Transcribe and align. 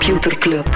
Computer 0.00 0.38
Club. 0.38 0.66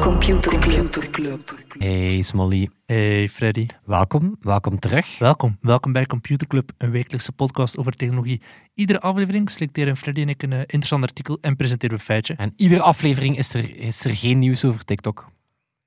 Computer 0.00 1.10
Club. 1.10 1.40
Hey 1.78 2.22
Smolly, 2.22 2.68
Hey 2.86 3.28
Freddy, 3.28 3.66
welkom, 3.84 4.36
welkom 4.40 4.78
terug. 4.78 5.18
welkom. 5.18 5.58
Welkom 5.60 5.92
bij 5.92 6.06
Computer 6.06 6.46
Club, 6.46 6.70
een 6.78 6.90
wekelijkse 6.90 7.32
podcast 7.32 7.78
over 7.78 7.92
technologie. 7.92 8.40
Iedere 8.74 9.00
aflevering 9.00 9.50
selecteren 9.50 9.96
Freddy 9.96 10.20
en 10.20 10.28
ik 10.28 10.42
een 10.42 10.52
eh, 10.52 10.58
interessant 10.58 11.02
artikel 11.02 11.38
en 11.40 11.56
presenteren 11.56 11.96
we 11.96 12.00
een 12.00 12.06
feitje. 12.06 12.34
En 12.34 12.52
iedere 12.56 12.80
aflevering 12.82 13.38
is 13.38 13.54
er, 13.54 13.76
is 13.76 14.04
er 14.04 14.16
geen 14.16 14.38
nieuws 14.38 14.64
over 14.64 14.84
TikTok. 14.84 15.28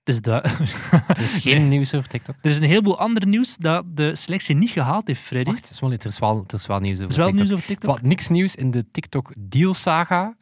Dus 0.04 0.22
dat, 0.22 0.44
Er 1.08 1.20
is 1.22 1.38
geen 1.38 1.68
nieuws 1.68 1.94
over 1.94 2.10
TikTok. 2.10 2.36
er 2.42 2.50
is 2.50 2.58
een 2.58 2.64
heleboel 2.64 3.00
ander 3.00 3.28
nieuws 3.28 3.58
dat 3.58 3.86
de 3.88 4.16
selectie 4.16 4.56
niet 4.56 4.70
gehaald 4.70 5.08
heeft, 5.08 5.22
Freddy. 5.22 5.52
Wacht, 5.52 5.66
er 5.70 6.06
is 6.06 6.20
wel, 6.20 6.44
er 6.48 6.54
is 6.56 6.66
wel 6.68 6.80
nieuws 6.80 6.96
over 7.02 7.06
Er 7.06 7.12
is 7.12 7.18
wel 7.18 7.26
TikTok. 7.26 7.44
nieuws 7.46 7.52
over 7.58 7.68
TikTok. 7.68 7.90
Wat, 7.92 8.02
niks 8.02 8.28
nieuws 8.30 8.56
in 8.56 8.72
de 8.72 8.86
TikTok-deal-saga. 8.92 10.36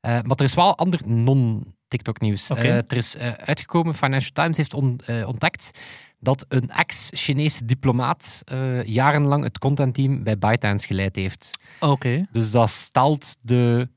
Eh, 0.00 0.10
maar 0.12 0.36
er 0.36 0.44
is 0.44 0.54
wel 0.54 0.76
ander 0.78 1.00
non-TikTok-nieuws. 1.04 2.50
Eh, 2.50 2.76
er 2.76 2.96
is 2.96 3.16
eh, 3.16 3.32
uitgekomen, 3.32 3.94
Financial 3.94 4.30
Times 4.32 4.56
heeft 4.56 4.74
on- 4.74 5.00
ontdekt 5.26 5.70
dat 6.20 6.44
een 6.48 6.70
ex-Chinese 6.70 7.64
diplomaat 7.64 8.42
jarenlang 8.84 9.44
het 9.44 9.58
contentteam 9.58 10.22
bij 10.22 10.38
ByteDance 10.38 10.86
geleid 10.86 11.16
heeft. 11.16 11.58
Oké, 11.80 12.26
Dus 12.32 12.50
dat 12.50 12.70
stelt, 12.70 13.36
de, 13.40 13.88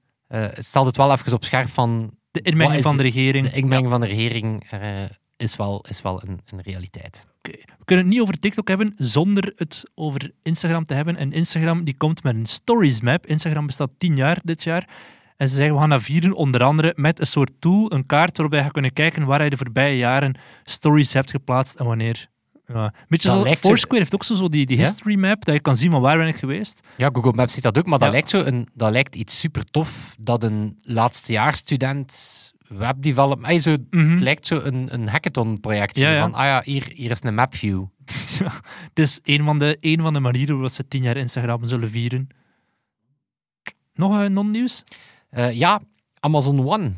stelt 0.53 0.85
het 0.85 0.97
wel 0.97 1.11
even 1.11 1.33
op 1.33 1.43
scherp 1.43 1.69
van 1.69 2.11
de 2.31 2.41
inmenging 2.41 2.83
van 2.83 2.97
de 2.97 3.03
de- 3.03 3.09
regering. 3.09 3.49
de 3.49 3.55
inmenging 3.57 3.89
van 3.89 4.01
de 4.01 4.07
regering 4.07 4.67
eh, 4.71 5.03
is 5.37 5.55
wel, 5.55 5.85
is 5.89 6.01
wel 6.01 6.21
een, 6.23 6.39
een 6.49 6.61
realiteit. 6.61 7.25
We 7.41 7.85
kunnen 7.85 8.05
het 8.05 8.13
niet 8.13 8.21
over 8.23 8.39
TikTok 8.39 8.67
hebben 8.67 8.93
zonder 8.95 9.53
het 9.55 9.83
over 9.95 10.31
Instagram 10.43 10.85
te 10.85 10.93
hebben. 10.93 11.15
En 11.15 11.31
Instagram 11.31 11.83
die 11.83 11.97
komt 11.97 12.23
met 12.23 12.35
een 12.35 12.45
Stories 12.45 13.01
Map. 13.01 13.25
Instagram 13.25 13.65
bestaat 13.65 13.89
10 13.97 14.15
jaar 14.15 14.39
dit 14.43 14.63
jaar. 14.63 14.89
En 15.37 15.47
ze 15.47 15.55
zeggen 15.55 15.73
we 15.73 15.79
gaan 15.79 15.89
dat 15.89 16.01
vieren 16.01 16.33
onder 16.33 16.63
andere 16.63 16.93
met 16.95 17.19
een 17.19 17.25
soort 17.27 17.51
tool, 17.59 17.91
een 17.93 18.05
kaart 18.05 18.37
waarbij 18.37 18.57
je 18.57 18.63
gaat 18.63 18.73
kunnen 18.73 18.93
kijken 18.93 19.25
waar 19.25 19.43
je 19.43 19.49
de 19.49 19.57
voorbije 19.57 19.97
jaren 19.97 20.35
stories 20.63 21.13
hebt 21.13 21.31
geplaatst 21.31 21.75
en 21.75 21.85
wanneer. 21.85 22.29
Ja. 22.73 22.93
Beetje 23.07 23.27
Dat 23.27 23.37
zo, 23.37 23.43
lijkt 23.43 23.59
Foursquare 23.59 23.97
heeft 23.99 24.13
ook 24.13 24.23
zo, 24.23 24.35
zo 24.35 24.49
die, 24.49 24.65
die 24.65 24.77
history 24.77 25.15
map, 25.15 25.45
dat 25.45 25.55
je 25.55 25.61
kan 25.61 25.75
zien 25.75 25.91
van 25.91 26.01
waar 26.01 26.17
ben 26.17 26.27
ik 26.27 26.35
geweest. 26.35 26.79
Ja, 26.97 27.09
Google 27.13 27.33
Maps 27.33 27.53
ziet 27.53 27.63
dat 27.63 27.77
ook, 27.77 27.85
maar 27.85 27.99
dat, 27.99 28.11
lijkt, 28.11 28.29
zo 28.29 28.41
een, 28.43 28.67
dat 28.73 28.91
lijkt 28.91 29.15
iets 29.15 29.39
super 29.39 29.63
tof 29.63 30.15
dat 30.19 30.43
een 30.43 30.79
laatstejaarsstudent 30.81 32.53
webdevelopment... 32.67 33.61
Zo, 33.61 33.75
Mhm. 33.89 34.09
Het 34.11 34.19
lijkt 34.21 34.45
zo 34.45 34.59
een, 34.59 34.93
een 34.93 35.07
hackathon-projectje 35.07 36.17
van, 36.19 36.33
ah 36.33 36.43
ja, 36.43 36.61
hier, 36.65 36.91
hier 36.95 37.11
is 37.11 37.19
een 37.21 37.35
mapview. 37.35 37.85
Het 38.89 38.99
is 38.99 39.19
een 39.23 39.43
van 39.43 39.59
de, 39.59 39.77
een 39.79 40.01
van 40.01 40.13
de 40.13 40.19
manieren 40.19 40.53
waarop 40.53 40.71
ze 40.71 40.87
10 40.87 41.03
jaar 41.03 41.17
Instagram 41.17 41.65
zullen 41.65 41.89
vieren. 41.89 42.27
Nog 43.93 44.19
een 44.19 44.33
non-nieuws? 44.33 44.83
Eh, 45.29 45.51
ja, 45.51 45.81
Amazon 46.19 46.67
One. 46.67 46.91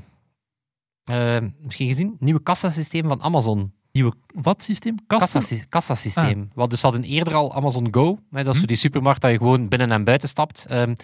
Eh, 1.03 1.37
misschien 1.59 1.87
gezien? 1.87 2.15
Nieuwe 2.19 2.43
kassasysteem 2.43 3.07
van 3.07 3.21
Amazon. 3.21 3.73
Nieuwe 3.93 4.13
wat 4.33 4.63
systeem? 4.63 4.95
Kassasysteem. 5.07 5.69
kassasysteem. 5.69 6.41
Ah. 6.49 6.55
Want 6.55 6.69
dus 6.69 6.79
ze 6.79 6.85
hadden 6.85 7.05
eerder 7.05 7.33
al 7.33 7.53
Amazon 7.53 7.87
Go. 7.91 8.19
Hè, 8.31 8.43
dat 8.43 8.55
is 8.55 8.61
Hm. 8.61 8.67
die 8.67 8.75
supermarkt 8.77 9.21
dat 9.21 9.31
je 9.31 9.37
gewoon 9.37 9.67
binnen 9.67 9.91
en 9.91 10.03
buiten 10.03 10.29
stapt. 10.29 10.65
Ehm, 10.65 10.95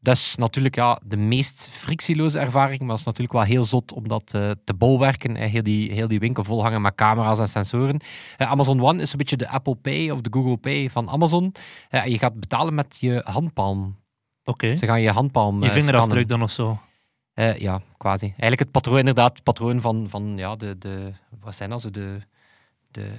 dat 0.00 0.16
is 0.16 0.34
natuurlijk 0.36 0.74
ja, 0.74 1.00
de 1.04 1.16
meest 1.16 1.68
frictieloze 1.70 2.38
ervaring, 2.38 2.80
maar 2.80 2.90
het 2.90 2.98
is 2.98 3.04
natuurlijk 3.04 3.32
wel 3.32 3.42
heel 3.42 3.64
zot 3.64 3.92
om 3.92 4.08
dat 4.08 4.34
eh, 4.34 4.50
te 4.64 4.74
bolwerken. 4.74 5.36
Hè. 5.36 5.46
Heel, 5.46 5.62
die, 5.62 5.92
heel 5.92 6.08
die 6.08 6.18
winkel 6.18 6.44
volhangen 6.44 6.80
met 6.82 6.94
camera's 6.94 7.38
en 7.38 7.48
sensoren. 7.48 8.00
Eh, 8.36 8.50
Amazon 8.50 8.82
One 8.82 9.02
is 9.02 9.12
een 9.12 9.18
beetje 9.18 9.36
de 9.36 9.48
Apple 9.48 9.74
Pay 9.74 10.10
of 10.10 10.20
de 10.20 10.30
Google 10.32 10.56
Pay 10.56 10.90
van 10.90 11.08
Amazon. 11.10 11.54
En 11.88 12.10
je 12.10 12.18
gaat 12.18 12.40
betalen 12.40 12.74
met 12.74 12.96
je 13.00 13.20
handpalm. 13.24 13.96
Oké. 14.44 14.76
Ze 14.76 14.86
gaan 14.86 15.00
je 15.00 15.10
handpalm 15.10 15.62
Je 15.62 15.70
vingerafdruk 15.70 16.28
dan 16.28 16.42
of 16.42 16.50
zo. 16.50 16.78
Eh, 17.40 17.56
ja, 17.56 17.80
quasi. 17.96 18.26
Eigenlijk 18.26 18.60
het 18.60 18.70
patroon, 18.70 18.98
inderdaad, 18.98 19.32
het 19.32 19.42
patroon 19.42 19.80
van, 19.80 20.06
van 20.08 20.36
ja, 20.36 20.56
de, 20.56 20.78
de, 20.78 21.12
wat 21.40 21.54
zijn 21.54 21.70
dat 21.70 21.80
zo, 21.80 21.90
de, 21.90 22.20
de, 22.90 23.10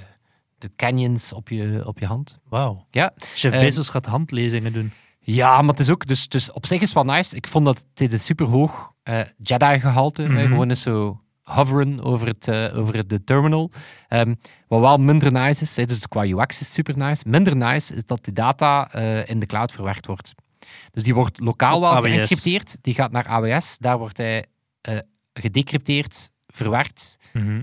de 0.58 0.72
canyons 0.76 1.34
op 1.34 1.50
je, 1.50 1.84
op 1.86 2.00
je 2.00 2.06
hand. 2.06 2.40
Wauw. 2.50 2.86
Ja, 2.92 3.14
Chef 3.34 3.54
Eh, 3.54 3.60
Bezos 3.60 3.90
gaat 3.90 4.06
handlezingen 4.06 4.74
doen. 4.74 4.92
Ja, 5.20 5.62
maar 5.62 5.70
het 5.70 5.80
is 5.80 5.90
ook, 5.90 6.08
dus, 6.08 6.28
dus 6.28 6.52
op 6.52 6.66
zich 6.66 6.82
is 6.82 6.94
het 6.94 7.06
wel 7.06 7.14
nice. 7.16 7.36
Ik 7.36 7.48
vond 7.48 7.66
dat 7.66 7.86
dit 7.94 8.14
een 8.14 8.20
superhoog 8.20 8.94
eh 9.04 9.22
Jedi-gehalte, 9.38 10.22
hè, 10.22 10.48
gewoon 10.48 10.70
eens 10.70 10.82
zo 10.82 11.22
hoveren 11.42 12.04
over, 12.04 12.28
het, 12.28 12.48
eh, 12.48 12.78
over 12.78 13.08
de 13.08 13.24
terminal. 13.24 13.72
Ehm, 14.08 14.36
wat 14.68 14.80
wel 14.80 14.98
minder 14.98 15.32
nice 15.32 15.64
is, 15.64 15.88
dus 15.88 16.08
qua 16.08 16.26
UX 16.26 16.62
is 16.62 16.74
super 16.74 16.98
nice. 16.98 17.24
Minder 17.28 17.56
nice 17.56 17.96
is 17.96 18.06
dat 18.06 18.24
die 18.24 18.34
data 18.34 18.94
in 19.26 19.40
de 19.40 19.46
cloud 19.46 19.72
verwerkt 19.72 20.06
wordt. 20.06 20.34
Dus 20.92 21.04
die 21.04 21.14
wordt 21.14 21.40
lokaal 21.40 21.76
Op 21.76 21.82
wel 21.82 21.92
AWS. 21.92 22.08
geëncrypteerd, 22.08 22.78
die 22.82 22.94
gaat 22.94 23.12
naar 23.12 23.28
AWS, 23.28 23.78
daar 23.78 23.98
wordt 23.98 24.18
hij 24.18 24.46
eh 24.82 24.98
gedecrypteerd, 25.34 26.32
verwerkt. 26.48 27.18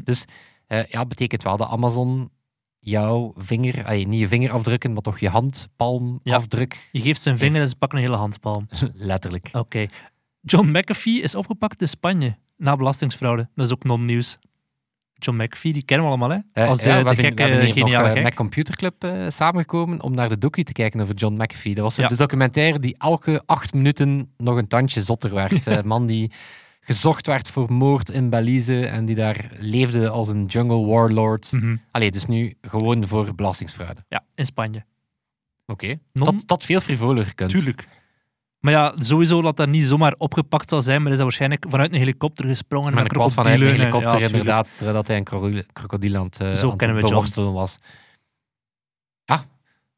Dus 0.04 0.24
eh, 0.66 0.84
ja, 0.84 1.06
betekent 1.06 1.42
wel 1.42 1.56
dat 1.56 1.68
Amazon 1.68 2.30
jouw 2.78 3.32
vinger, 3.36 3.84
allee, 3.84 4.06
niet 4.06 4.20
je 4.20 4.28
vingerafdrukken, 4.28 4.92
maar 4.92 5.02
toch 5.02 5.18
je 5.18 5.28
handpalmafdruk, 5.28 6.88
Je 6.92 7.00
geeft 7.00 7.20
zijn 7.20 7.38
vinger 7.38 7.60
en 7.60 7.68
ze 7.68 7.76
pakken 7.76 7.98
een 7.98 8.04
hele 8.04 8.16
handpalm. 8.16 8.66
letterlijk. 8.92 9.48
Oké. 9.52 9.86
John 10.40 10.70
McAfee 10.70 11.20
is 11.20 11.34
opgepakt 11.34 11.80
in 11.80 11.88
Spanje 11.88 12.36
na 12.56 12.76
belastingsfraude. 12.76 13.48
Dat 13.54 13.66
is 13.66 13.72
ook 13.72 13.84
non-nieuws. 13.84 14.38
John 15.18 15.42
McAfee, 15.42 15.72
die 15.72 15.84
kennen 15.84 16.06
we 16.06 16.12
allemaal, 16.12 16.30
hè? 16.36 16.38
Eh, 16.62 16.68
Als 16.68 16.78
de, 16.78 16.88
ja, 16.88 17.02
de 17.02 17.16
gekke, 17.16 17.42
hebben 17.42 17.72
geniale 17.72 17.98
nog 17.98 18.06
eh, 18.06 18.12
gek. 18.12 18.22
met 18.22 18.34
Computer 18.34 18.76
Club 18.76 19.04
eh, 19.04 19.26
samengekomen 19.28 20.02
om 20.02 20.14
naar 20.14 20.28
de 20.28 20.38
docu 20.38 20.62
te 20.62 20.72
kijken 20.72 21.00
over 21.00 21.14
John 21.14 21.34
McAfee. 21.42 21.74
Dat 21.74 21.84
was 21.84 21.96
Ja. 21.96 22.08
de 22.08 22.16
documentaire 22.16 22.78
die 22.78 22.94
elke 22.98 23.42
acht 23.46 23.74
minuten 23.74 24.30
nog 24.36 24.56
een 24.56 24.68
tandje 24.68 25.00
zotter 25.00 25.34
werd. 25.34 25.66
Een 25.66 25.86
man 25.86 26.06
die 26.06 26.30
gezocht 26.80 27.26
werd 27.26 27.48
voor 27.48 27.72
moord 27.72 28.10
in 28.10 28.30
Belize 28.30 28.86
en 28.86 29.04
die 29.04 29.14
daar 29.16 29.50
leefde 29.58 30.08
als 30.08 30.28
een 30.28 30.44
jungle 30.44 30.86
warlord. 30.86 31.52
Mhm. 31.52 31.76
Allee, 31.90 32.10
dus 32.10 32.26
nu 32.26 32.54
gewoon 32.62 33.06
voor 33.06 33.34
belastingsfraude. 33.34 34.04
Ja, 34.08 34.24
in 34.34 34.44
Spanje. 34.46 34.84
Oké. 35.66 35.86
Non- 36.12 36.24
Dat, 36.36 36.42
dat 36.46 36.64
veel 36.64 36.80
frivoler 36.80 37.24
gekund. 37.24 37.50
Tuurlijk. 37.50 37.88
Maar 38.60 38.72
ja, 38.72 38.94
sowieso 38.98 39.42
dat 39.42 39.56
dat 39.56 39.68
niet 39.68 39.84
zomaar 39.84 40.14
opgepakt 40.18 40.70
zal 40.70 40.82
zijn, 40.82 40.98
maar 41.02 41.10
is 41.10 41.16
dat 41.16 41.26
waarschijnlijk 41.26 41.64
vanuit 41.68 41.92
een 41.92 41.98
helikopter 41.98 42.46
gesprongen. 42.46 42.94
Met 42.94 43.04
een 43.04 43.08
kwad 43.10 43.32
vanuit 43.32 43.60
een 43.60 43.66
en- 43.66 43.72
helikopter, 43.74 44.18
ja, 44.20 44.26
inderdaad, 44.26 44.76
terwijl 44.78 45.02
hij 45.06 45.16
een 45.16 45.24
krokodil- 45.72 46.16
aan 46.16 46.24
het, 46.24 46.40
eh, 46.40 46.52
Zo 46.54 46.70
aan 46.70 46.78
het 46.78 46.80
John. 46.90 47.00
beworstelen 47.00 47.52
was. 47.52 47.78
Ah, 49.24 49.40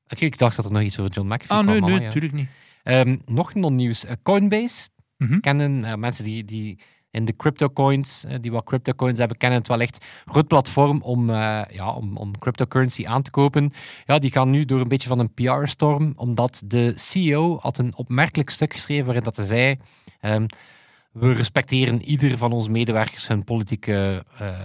oké, 0.09 0.25
ik 0.25 0.39
dacht 0.39 0.57
dat 0.57 0.65
er 0.65 0.73
nog 0.73 0.83
iets 0.83 0.99
over 0.99 1.13
John 1.13 1.27
McAfee 1.29 1.49
Ah, 1.49 1.63
kwam. 1.63 1.67
nee, 1.67 1.81
maar 1.81 1.91
nee, 1.91 1.99
ja. 1.99 2.05
natuurlijk 2.05 2.35
niet. 2.35 2.49
Ehm, 2.83 3.17
nog 3.27 3.55
non-nieuws. 3.55 4.05
Eh, 4.05 4.17
Coinbase 4.23 4.89
Mhm. 5.17 5.41
kennen 5.41 5.85
eh, 5.85 5.95
mensen 5.95 6.25
die, 6.25 6.45
die 6.45 6.79
in 7.11 7.25
de 7.25 7.37
cryptocoins, 7.37 8.25
eh, 8.25 8.37
die 8.41 8.51
wat 8.53 8.65
cryptocoins 8.65 9.19
hebben, 9.19 9.37
kennen 9.37 9.59
het 9.59 9.69
wel 9.69 9.81
echt. 9.81 10.05
Platform 10.47 11.01
om, 11.03 11.31
eh, 11.31 11.61
ja, 11.71 11.93
om, 11.93 12.17
om 12.17 12.39
cryptocurrency 12.39 13.07
aan 13.07 13.23
te 13.23 13.31
kopen. 13.31 13.73
Ja, 14.07 14.19
die 14.19 14.31
gaan 14.31 14.51
nu 14.51 14.65
door 14.65 14.81
een 14.81 14.89
beetje 14.89 15.09
van 15.09 15.19
een 15.19 15.35
PR-storm, 15.35 16.13
omdat 16.17 16.63
de 16.67 16.93
CEO 16.97 17.59
had 17.61 17.79
een 17.79 17.97
opmerkelijk 17.97 18.51
stuk 18.51 18.73
geschreven 18.73 19.05
waarin 19.05 19.25
dat 19.25 19.37
hij 19.37 19.47
zei. 19.47 19.77
ehm, 20.21 20.47
we 21.13 21.33
respecteren 21.33 22.03
ieder 22.03 22.39
van 22.39 22.53
onze 22.53 22.71
medewerkers 22.71 23.29
hun 23.29 23.45
politieke 23.45 24.25
eh, 24.39 24.59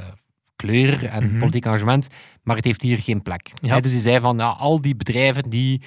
kleur 0.55 1.05
en 1.05 1.23
Mhm. 1.23 1.38
politiek 1.39 1.66
engagement, 1.66 2.07
maar 2.43 2.55
het 2.55 2.66
heeft 2.66 2.81
hier 2.81 2.97
geen 2.97 3.22
plek. 3.22 3.52
Ja. 3.61 3.79
Dus 3.79 3.91
hij 3.91 4.02
zei 4.02 4.20
van, 4.20 4.37
ja, 4.37 4.47
al 4.49 4.81
die 4.81 4.96
bedrijven 4.96 5.49
die 5.49 5.81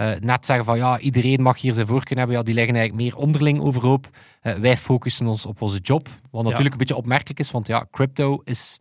eh, 0.00 0.20
net 0.20 0.46
zeggen 0.46 0.64
van, 0.64 0.76
ja, 0.76 0.98
iedereen 0.98 1.42
mag 1.42 1.60
hier 1.60 1.74
zijn 1.74 1.86
voorkeur 1.86 2.18
hebben, 2.18 2.36
ja, 2.36 2.42
die 2.42 2.54
leggen 2.54 2.74
eigenlijk 2.74 3.04
meer 3.04 3.22
onderling 3.22 3.60
overhoop. 3.60 4.08
Eh, 4.40 4.54
wij 4.54 4.76
focussen 4.76 5.26
ons 5.26 5.46
op 5.46 5.62
onze 5.62 5.78
job, 5.78 6.08
wat 6.30 6.44
natuurlijk 6.44 6.70
een 6.72 6.78
beetje 6.78 6.96
opmerkelijk 6.96 7.38
is, 7.38 7.50
want 7.50 7.66
ja, 7.66 7.86
crypto 7.90 8.40
is 8.44 8.78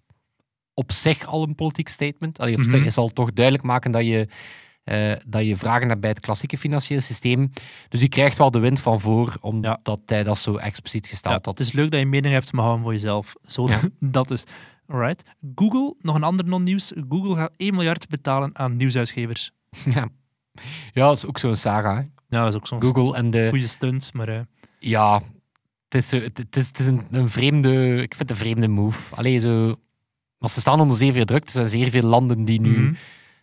op 0.74 0.92
zich 0.92 1.26
al 1.26 1.44
een 1.44 1.56
politiek 1.56 1.88
statement. 1.88 2.40
Allee, 2.40 2.56
of 2.56 2.66
Mhm. 2.66 2.84
Je 2.84 2.90
zal 2.90 3.10
toch 3.10 3.34
duidelijk 3.34 3.66
maken 3.66 3.92
dat 3.92 4.06
je, 4.06 4.28
eh, 4.84 5.12
dat 5.28 5.46
je 5.46 5.56
vragen 5.56 5.88
hebt 5.88 6.02
bij 6.02 6.10
het 6.10 6.20
klassieke 6.20 6.58
financiële 6.58 7.02
systeem. 7.02 7.52
Dus 7.90 8.00
die 8.00 8.10
krijgt 8.10 8.38
wel 8.38 8.52
de 8.52 8.60
wind 8.60 8.82
van 8.82 9.00
voor, 9.00 9.38
omdat 9.42 10.00
hij 10.06 10.24
dat 10.24 10.38
zo 10.38 10.56
expliciet 10.56 11.06
Ja, 11.06 11.12
gesteld 11.12 11.36
het 11.36 11.46
had. 11.46 11.60
is 11.60 11.72
leuk 11.72 11.92
dat 11.92 12.00
je 12.00 12.06
mening 12.06 12.34
hebt, 12.34 12.52
maar 12.52 12.64
hou 12.64 12.74
hem 12.76 12.84
voor 12.84 12.94
jezelf. 12.94 13.34
Zo, 13.46 13.70
dat 14.00 14.28
dus. 14.28 14.44
Alright. 14.88 15.24
Google, 15.56 15.96
nog 16.00 16.16
een 16.16 16.24
ander 16.24 16.46
non-nieuws. 16.46 16.92
Google 17.10 17.36
gaat 17.36 17.52
1 17.58 17.74
miljard 17.74 18.08
betalen 18.10 18.58
aan 18.58 18.76
nieuwsuitgevers. 18.76 19.52
ja. 19.96 20.08
Ja, 20.94 21.08
dat 21.08 21.18
is 21.18 21.26
ook 21.26 21.38
zo'n 21.40 21.56
saga. 21.56 21.96
Hè? 21.96 22.02
Ja, 22.38 22.44
dat 22.44 22.48
is 22.48 22.56
ook 22.56 22.68
zo'n 22.68 22.84
Google 22.84 23.16
en 23.16 23.30
de... 23.32 23.48
goede 23.50 23.68
stunt, 23.68 24.14
maar... 24.14 24.28
eh, 24.28 24.40
Ja, 24.80 25.22
het 25.84 25.96
is, 25.96 26.10
zo- 26.10 26.20
het, 26.22 26.38
het 26.38 26.56
is, 26.56 26.68
het 26.68 26.80
is 26.80 26.88
een, 26.88 27.06
een 27.12 27.30
vreemde... 27.30 28.02
Ik 28.02 28.16
vind 28.16 28.20
het 28.20 28.30
een 28.30 28.46
vreemde 28.46 28.68
move. 28.68 29.16
Allee, 29.16 29.40
zo... 29.40 29.76
Maar 30.38 30.50
ze 30.50 30.60
staan 30.60 30.80
onder 30.80 30.98
zeer 30.98 31.26
druk. 31.26 31.44
Er 31.46 31.50
zijn 31.52 31.66
zeer 31.70 31.90
veel 31.90 32.08
landen 32.08 32.46
die 32.46 32.62
nu 32.62 32.80
mhm. 32.80 32.94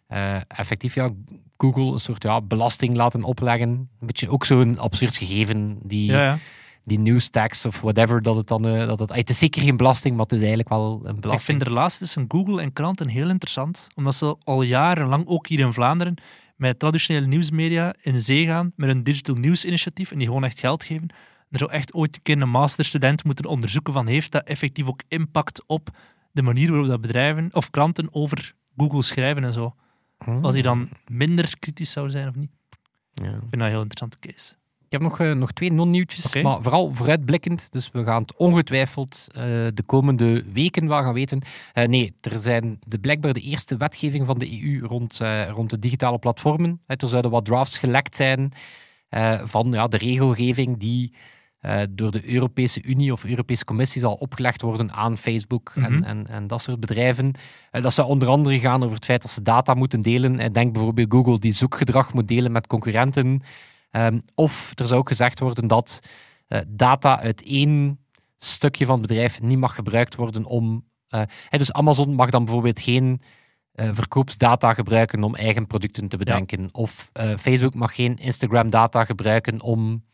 eh, 0.07 0.41
effectief 0.49 0.95
ja, 0.95 1.11
Google 1.57 1.93
een 1.93 1.99
soort 1.99 2.23
ja, 2.23 2.41
belasting 2.41 2.97
laten 2.97 3.23
opleggen. 3.23 3.69
Een 3.69 3.89
beetje 4.07 4.29
ook 4.29 4.45
zo'n 4.45 4.79
absurd 4.79 5.17
gegeven 5.17 5.79
die, 5.83 6.11
Ja, 6.11 6.23
ja. 6.25 6.39
die 6.85 6.99
news 6.99 7.29
tax 7.29 7.67
of 7.67 7.81
whatever, 7.81 8.23
dat 8.23 8.37
het 8.37 8.47
dan... 8.49 8.67
eh, 8.67 8.87
dat 8.87 8.99
het, 8.99 9.15
het 9.15 9.31
is 9.31 9.39
zeker 9.39 9.63
geen 9.63 9.77
belasting, 9.77 10.15
maar 10.15 10.25
het 10.25 10.33
is 10.33 10.39
eigenlijk 10.39 10.69
wel 10.69 10.93
een 11.05 11.21
belasting. 11.21 11.33
Ik 11.35 11.41
vind 11.41 11.59
de 11.61 11.65
relatie 11.67 11.99
tussen 11.99 12.25
Google 12.29 12.61
en 12.63 12.73
kranten 12.73 13.09
heel 13.09 13.29
interessant, 13.29 13.87
omdat 13.95 14.15
ze 14.15 14.37
al 14.45 14.63
jarenlang, 14.63 15.27
ook 15.27 15.47
hier 15.47 15.61
in 15.61 15.73
Vlaanderen, 15.73 16.15
met 16.57 16.79
traditionele 16.79 17.27
nieuwsmedia 17.27 17.95
in 18.01 18.21
zee 18.21 18.47
gaan 18.47 18.73
met 18.77 18.89
een 18.89 19.03
digital 19.03 19.35
news 19.35 19.65
initiatief 19.65 20.11
en 20.11 20.19
die 20.19 20.27
gewoon 20.27 20.45
echt 20.45 20.59
geld 20.59 20.85
geven. 20.85 21.09
Er 21.51 21.59
zou 21.59 21.71
echt 21.71 21.95
ooit 21.95 22.17
een 22.17 22.23
keer 22.23 22.41
een 22.41 22.49
masterstudent 22.49 23.25
moeten 23.25 23.45
onderzoeken 23.45 23.93
van 23.93 24.07
heeft 24.07 24.33
dat 24.33 24.45
effectief 24.45 24.87
ook 24.87 25.03
impact 25.09 25.63
op 25.67 25.89
de 26.33 26.43
manier 26.43 26.69
waarop 26.69 26.89
dat 26.89 27.01
bedrijven 27.01 27.49
of 27.53 27.71
kranten 27.71 28.09
over 28.11 28.55
Google 28.77 29.03
schrijven 29.03 29.45
en 29.45 29.53
zo. 29.53 29.75
Hmm. 30.19 30.45
Als 30.45 30.55
die 30.55 30.63
dan 30.63 30.89
minder 31.07 31.59
kritisch 31.59 31.91
zou 31.91 32.11
zijn 32.11 32.29
of 32.29 32.35
niet. 32.35 32.51
Ja. 33.13 33.25
Ik 33.25 33.31
vind 33.31 33.51
dat 33.51 33.61
een 33.61 33.67
heel 33.67 33.83
interessante 33.83 34.19
case. 34.19 34.55
Ik 34.97 35.03
heb 35.03 35.11
nog, 35.11 35.21
eh, 35.21 35.33
nog 35.33 35.53
twee 35.53 35.73
non-nieuwtjes, 35.73 36.43
maar 36.43 36.63
vooral 36.63 36.95
vooruitblikkend. 36.95 37.73
Dus 37.73 37.91
we 37.93 38.05
gaan 38.05 38.23
het 38.23 38.37
ongetwijfeld 38.37 39.27
eh, 39.31 39.43
de 39.75 39.83
komende 39.87 40.45
weken 40.53 40.89
wel 40.89 41.03
gaan 41.03 41.13
weten. 41.13 41.43
Eh, 41.73 41.89
nee, 41.89 42.15
er 42.21 42.39
zijn 42.39 42.79
de, 42.87 42.99
blijkbaar 42.99 43.33
de 43.33 43.41
eerste 43.41 43.77
wetgeving 43.77 44.27
van 44.27 44.39
de 44.39 44.63
EU 44.63 44.87
rond, 44.87 45.21
rond 45.51 45.71
de 45.71 45.79
digitale 45.79 46.19
platformen. 46.19 46.81
Er 46.87 47.09
zouden 47.09 47.31
wat 47.31 47.45
drafts 47.45 47.79
gelekt 47.79 48.17
zijn 48.17 48.53
van 49.45 49.69
ja, 49.71 49.89
de 49.89 49.97
regelgeving 49.97 50.79
die 50.79 51.15
door 51.91 52.11
de 52.11 52.33
Europese 52.33 52.83
Unie 52.83 53.13
of 53.13 53.25
Europese 53.25 53.65
Commissie 53.65 54.01
zal 54.01 54.15
opgelegd 54.15 54.63
worden 54.63 54.93
aan 54.93 55.19
Facebook 55.19 55.73
Mhm. 55.75 55.93
en, 55.93 56.05
en, 56.05 56.27
en 56.27 56.47
dat 56.47 56.63
soort 56.63 56.81
bedrijven. 56.81 57.33
Dat 57.71 57.95
zou 57.95 58.09
onder 58.09 58.29
andere 58.29 58.59
gaan 58.59 58.83
over 58.83 58.95
het 58.95 59.05
feit 59.05 59.23
dat 59.23 59.31
ze 59.31 59.43
data 59.43 59.75
moeten 59.75 60.01
delen. 60.01 60.53
Denk 60.53 60.73
bijvoorbeeld 60.73 61.13
Google 61.13 61.39
die 61.39 61.53
zoekgedrag 61.53 62.13
moet 62.15 62.29
delen 62.29 62.53
met 62.53 62.67
concurrenten. 62.67 63.43
Ehm, 63.91 64.19
of 64.35 64.73
er 64.75 64.87
zou 64.87 65.01
ook 65.01 65.09
gezegd 65.09 65.39
worden 65.41 65.67
dat 65.67 66.01
eh, 66.49 66.61
data 66.69 67.21
uit 67.21 67.43
één 67.43 67.99
stukje 68.39 68.85
van 68.85 68.99
het 68.99 69.07
bedrijf 69.07 69.41
niet 69.41 69.59
mag 69.59 69.75
gebruikt 69.75 70.15
worden 70.15 70.45
om. 70.45 70.85
eh, 71.09 71.23
dus 71.51 71.73
Amazon 71.73 72.15
mag 72.15 72.31
dan 72.31 72.45
bijvoorbeeld 72.45 72.81
geen 72.81 73.23
eh, 73.73 73.89
verkoopsdata 73.93 74.75
gebruiken 74.75 75.23
om 75.23 75.35
eigen 75.35 75.67
producten 75.67 76.09
te 76.09 76.17
bedenken. 76.17 76.69
Of 76.73 77.11
Facebook 77.39 77.75
mag 77.75 77.95
geen 77.95 78.17
Instagram-data 78.17 79.05
gebruiken 79.05 79.61
om. 79.61 80.05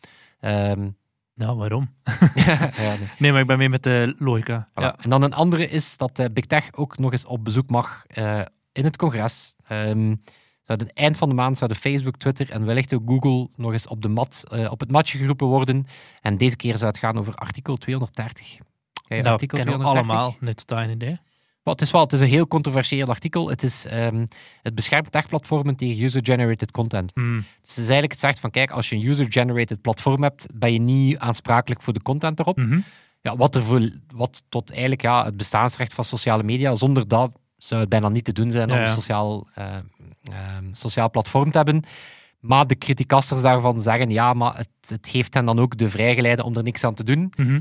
Nou, 1.35 1.57
waarom? 1.57 1.95
ja, 2.35 2.71
nee. 2.77 3.09
Nee, 3.19 3.33
maar 3.33 3.41
ik 3.41 3.47
ben 3.47 3.59
mee 3.59 3.69
met 3.69 3.83
de 3.83 4.15
logica. 4.19 4.69
Voilà. 4.71 4.83
Ja. 4.83 4.97
En 5.01 5.11
dan 5.11 5.23
een 5.23 5.33
andere 5.33 5.69
is 5.69 5.97
dat 5.97 6.29
Big 6.33 6.47
Tech 6.47 6.69
ook 6.75 6.99
nog 6.99 7.13
eens 7.13 7.27
op 7.27 7.45
bezoek 7.45 7.71
mag 7.71 8.05
in 8.73 8.85
het 8.85 8.97
congres. 8.97 9.57
Ehm 9.67 10.15
zouden 10.77 10.97
eind 10.97 11.17
van 11.17 11.29
de 11.29 11.35
maand 11.35 11.59
zouden 11.59 11.79
Facebook, 11.79 12.17
Twitter 12.17 12.51
en 12.51 12.65
wellicht 12.65 12.95
ook 12.95 13.03
Google 13.07 13.49
nog 13.57 13.73
eens 13.73 13.87
op, 13.87 14.03
de 14.03 14.09
mat, 14.09 14.45
eh, 14.51 14.71
op 14.71 14.81
het 14.81 14.91
matje 14.91 15.19
geroepen 15.19 15.47
worden. 15.47 15.87
En 16.21 16.37
deze 16.37 16.57
keer 16.57 16.77
zou 16.77 16.91
het 16.91 16.99
gaan 16.99 17.19
over 17.19 17.35
artikel 17.35 17.77
230. 17.77 18.57
Ken 19.09 19.17
je 19.17 19.23
Dat 19.23 19.33
artikel 19.33 19.59
kennen 19.59 19.77
we 19.77 19.81
230? 19.85 20.17
allemaal. 20.17 20.37
Nee, 20.41 20.55
totaal 20.55 20.91
idee. 20.91 21.19
Maar 21.63 21.75
het 21.75 21.83
is 21.83 21.91
wel 21.91 22.01
het 22.01 22.13
is 22.13 22.21
een 22.21 22.29
heel 22.29 22.47
controversieel 22.47 23.07
artikel. 23.07 23.49
Het, 23.49 23.63
is, 23.63 23.87
ehm, 23.87 24.27
het 24.63 24.75
beschermt 24.75 25.13
techplatformen 25.13 25.77
tegen 25.77 26.05
user-generated 26.05 26.71
content. 26.71 27.11
Hmm. 27.15 27.37
Dus 27.37 27.45
het 27.61 27.71
is 27.71 27.77
eigenlijk 27.77 28.13
het 28.13 28.21
zegt 28.21 28.41
van 28.41 28.51
kijk, 28.51 28.71
als 28.71 28.89
je 28.89 28.97
een 28.97 29.07
user-generated 29.07 29.81
platform 29.81 30.23
hebt, 30.23 30.47
ben 30.55 30.73
je 30.73 30.81
niet 30.81 31.19
aansprakelijk 31.19 31.83
voor 31.83 31.93
de 31.93 32.03
content 32.03 32.41
erop 32.41 32.57
Mhm. 32.57 32.81
ja, 33.21 33.37
wat, 33.37 33.55
er 33.55 33.63
voor, 33.63 33.91
wat 34.15 34.43
tot 34.49 34.71
eigenlijk 34.71 35.03
ja, 35.03 35.25
het 35.25 35.37
bestaansrecht 35.37 35.95
van 35.95 36.05
sociale 36.05 36.43
media, 36.43 36.75
zonder 36.75 37.09
dat 37.09 37.33
zou 37.57 37.81
het 37.81 37.91
bijna 37.91 38.09
niet 38.09 38.25
te 38.25 38.33
doen 38.33 38.51
zijn 38.51 38.69
Ja, 38.69 38.75
om 38.75 38.81
ja. 38.81 38.87
sociaal, 38.87 39.49
eh, 39.55 39.77
sociaal 40.73 41.11
platform 41.11 41.51
te 41.51 41.57
hebben. 41.57 41.83
Maar 42.41 42.67
de 42.67 42.79
criticasters 42.79 43.43
daarvan 43.43 43.81
zeggen, 43.81 44.11
ja, 44.11 44.33
maar 44.33 44.57
het, 44.57 44.69
het 44.89 45.09
geeft 45.09 45.35
hen 45.35 45.45
dan 45.45 45.59
ook 45.59 45.79
de 45.79 45.89
vrijgeleide 45.89 46.45
om 46.45 46.57
er 46.57 46.63
niks 46.63 46.85
aan 46.85 46.95
te 46.95 47.05
doen. 47.05 47.33
Mhm. 47.37 47.61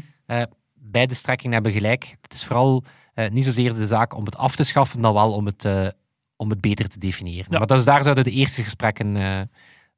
Beide 0.73 1.13
strekkingen 1.13 1.53
hebben 1.53 1.71
gelijk. 1.71 2.15
Het 2.21 2.33
is 2.33 2.45
vooral 2.45 2.83
eh, 3.13 3.29
niet 3.29 3.45
zozeer 3.45 3.73
de 3.73 3.85
zaak 3.85 4.15
om 4.15 4.25
het 4.25 4.37
af 4.37 4.55
te 4.55 4.63
schaffen, 4.63 5.01
dan 5.01 5.13
wel 5.13 5.33
om 5.33 5.45
het, 5.45 5.65
eh, 5.65 5.87
om 6.35 6.49
het 6.49 6.61
beter 6.61 6.89
te 6.89 6.99
definiëren. 6.99 7.45
Ja. 7.49 7.57
Maar 7.57 7.67
dus 7.67 7.83
daar 7.83 8.03
zouden 8.03 8.23
de 8.23 8.31
eerste 8.31 8.63
gesprekken 8.63 9.15
eh, 9.15 9.41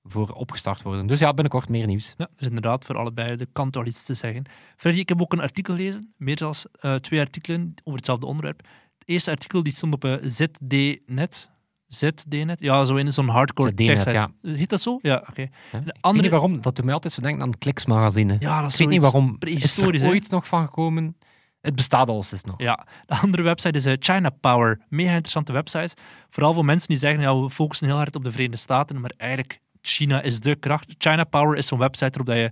voor 0.03 0.29
opgestart 0.29 0.81
worden. 0.81 1.07
Dus 1.07 1.19
ja, 1.19 1.33
binnenkort 1.33 1.69
meer 1.69 1.87
nieuws. 1.87 2.13
Ja, 2.17 2.29
dus 2.35 2.47
inderdaad 2.47 2.85
voor 2.85 2.97
allebei 2.97 3.35
de 3.35 3.47
kant 3.51 3.75
wel 3.75 3.85
iets 3.85 4.03
te 4.03 4.13
zeggen. 4.13 4.45
Freddy, 4.77 4.99
ik 4.99 5.09
heb 5.09 5.21
ook 5.21 5.33
een 5.33 5.41
artikel 5.41 5.75
gelezen, 5.75 6.13
meer 6.17 6.37
zelfs 6.37 6.65
eh, 6.71 6.95
twee 6.95 7.19
artikelen 7.19 7.73
over 7.83 7.97
hetzelfde 7.97 8.25
onderwerp. 8.25 8.59
Het 8.97 9.07
eerste 9.07 9.31
artikel 9.31 9.63
die 9.63 9.75
stond 9.75 9.93
op 9.93 10.03
eh, 10.03 10.15
ZDNet. 10.21 11.51
ZDNet? 11.93 12.59
Ja, 12.59 12.83
zo 12.83 12.95
in 12.95 13.13
zo'n 13.13 13.27
hardcore 13.27 13.69
ZDNet, 13.69 14.03
techsite. 14.03 14.31
Heet 14.41 14.69
dat 14.69 14.81
zo? 14.81 14.99
Ja, 15.01 15.23
oké. 15.29 15.33
De 15.33 15.77
Ik 15.77 15.83
weet 15.83 15.97
andere... 16.01 16.23
niet 16.23 16.31
waarom, 16.31 16.61
dat 16.61 16.75
doet 16.75 16.85
mij 16.85 16.93
altijd 16.93 17.13
zo 17.13 17.21
denken 17.21 17.41
aan 17.41 17.49
het 17.49 17.57
Kliksmagazine. 17.57 18.35
Ja, 18.39 18.61
dat 18.61 18.69
is 18.69 18.73
Ik 18.73 18.79
weet 18.79 18.89
niet 18.89 19.01
waarom. 19.01 19.35
Is 19.39 19.77
er 19.77 20.07
ooit 20.07 20.29
nog 20.29 20.47
van 20.47 20.65
gekomen? 20.65 21.17
Het 21.61 21.75
bestaat 21.75 22.09
al 22.09 22.23
sinds 22.23 22.43
nog. 22.43 22.55
Ja, 22.57 22.85
de 23.05 23.15
andere 23.15 23.43
website 23.43 23.77
is 23.77 23.85
eh, 23.85 23.93
China 23.99 24.29
Power. 24.29 24.81
Mega 24.89 25.09
interessante 25.09 25.51
website. 25.51 25.95
Vooral 26.29 26.53
voor 26.53 26.65
mensen 26.65 26.87
die 26.87 26.97
zeggen, 26.97 27.21
ja, 27.21 27.39
we 27.39 27.49
focussen 27.49 27.87
heel 27.87 27.95
hard 27.95 28.15
op 28.15 28.23
de 28.23 28.31
Verenigde 28.31 28.57
Staten, 28.57 29.01
maar 29.01 29.13
eigenlijk 29.17 29.59
China 29.81 30.21
is 30.21 30.39
de 30.39 30.55
kracht. 30.55 30.95
China 30.97 31.23
Power 31.23 31.57
is 31.57 31.67
zo'n 31.67 31.79
website 31.79 32.17
waarop 32.17 32.25
dat 32.25 32.35
je 32.35 32.51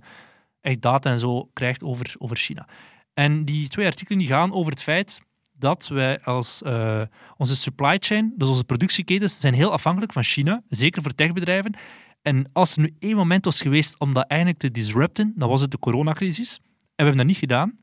echt 0.60 0.80
data 0.80 1.10
en 1.10 1.18
zo 1.18 1.48
krijgt 1.52 1.82
over, 1.82 2.14
over 2.18 2.36
China. 2.36 2.66
En 3.14 3.44
die 3.44 3.68
twee 3.68 3.86
artikelen 3.86 4.18
die 4.18 4.28
gaan 4.28 4.52
over 4.52 4.72
het 4.72 4.82
feit 4.82 5.22
dat 5.62 5.88
wij 5.88 6.20
als 6.20 6.62
eh, 6.62 7.00
onze 7.36 7.56
supply 7.56 7.96
chain, 8.00 8.32
dus 8.36 8.48
onze 8.48 8.64
productieketens, 8.64 9.40
zijn 9.40 9.54
heel 9.54 9.72
afhankelijk 9.72 10.12
van 10.12 10.22
China, 10.22 10.62
zeker 10.68 11.02
voor 11.02 11.14
techbedrijven. 11.14 11.74
En 12.22 12.50
als 12.52 12.76
er 12.76 12.82
nu 12.82 12.94
één 12.98 13.16
moment 13.16 13.44
was 13.44 13.60
geweest 13.60 13.98
om 13.98 14.12
dat 14.14 14.26
eigenlijk 14.26 14.60
te 14.60 14.70
disrupten, 14.70 15.32
dan 15.36 15.48
was 15.48 15.60
het 15.60 15.70
de 15.70 15.78
coronacrisis. 15.78 16.58
En 16.58 16.64
we 16.74 17.02
hebben 17.02 17.16
dat 17.16 17.26
niet 17.26 17.36
gedaan. 17.36 17.78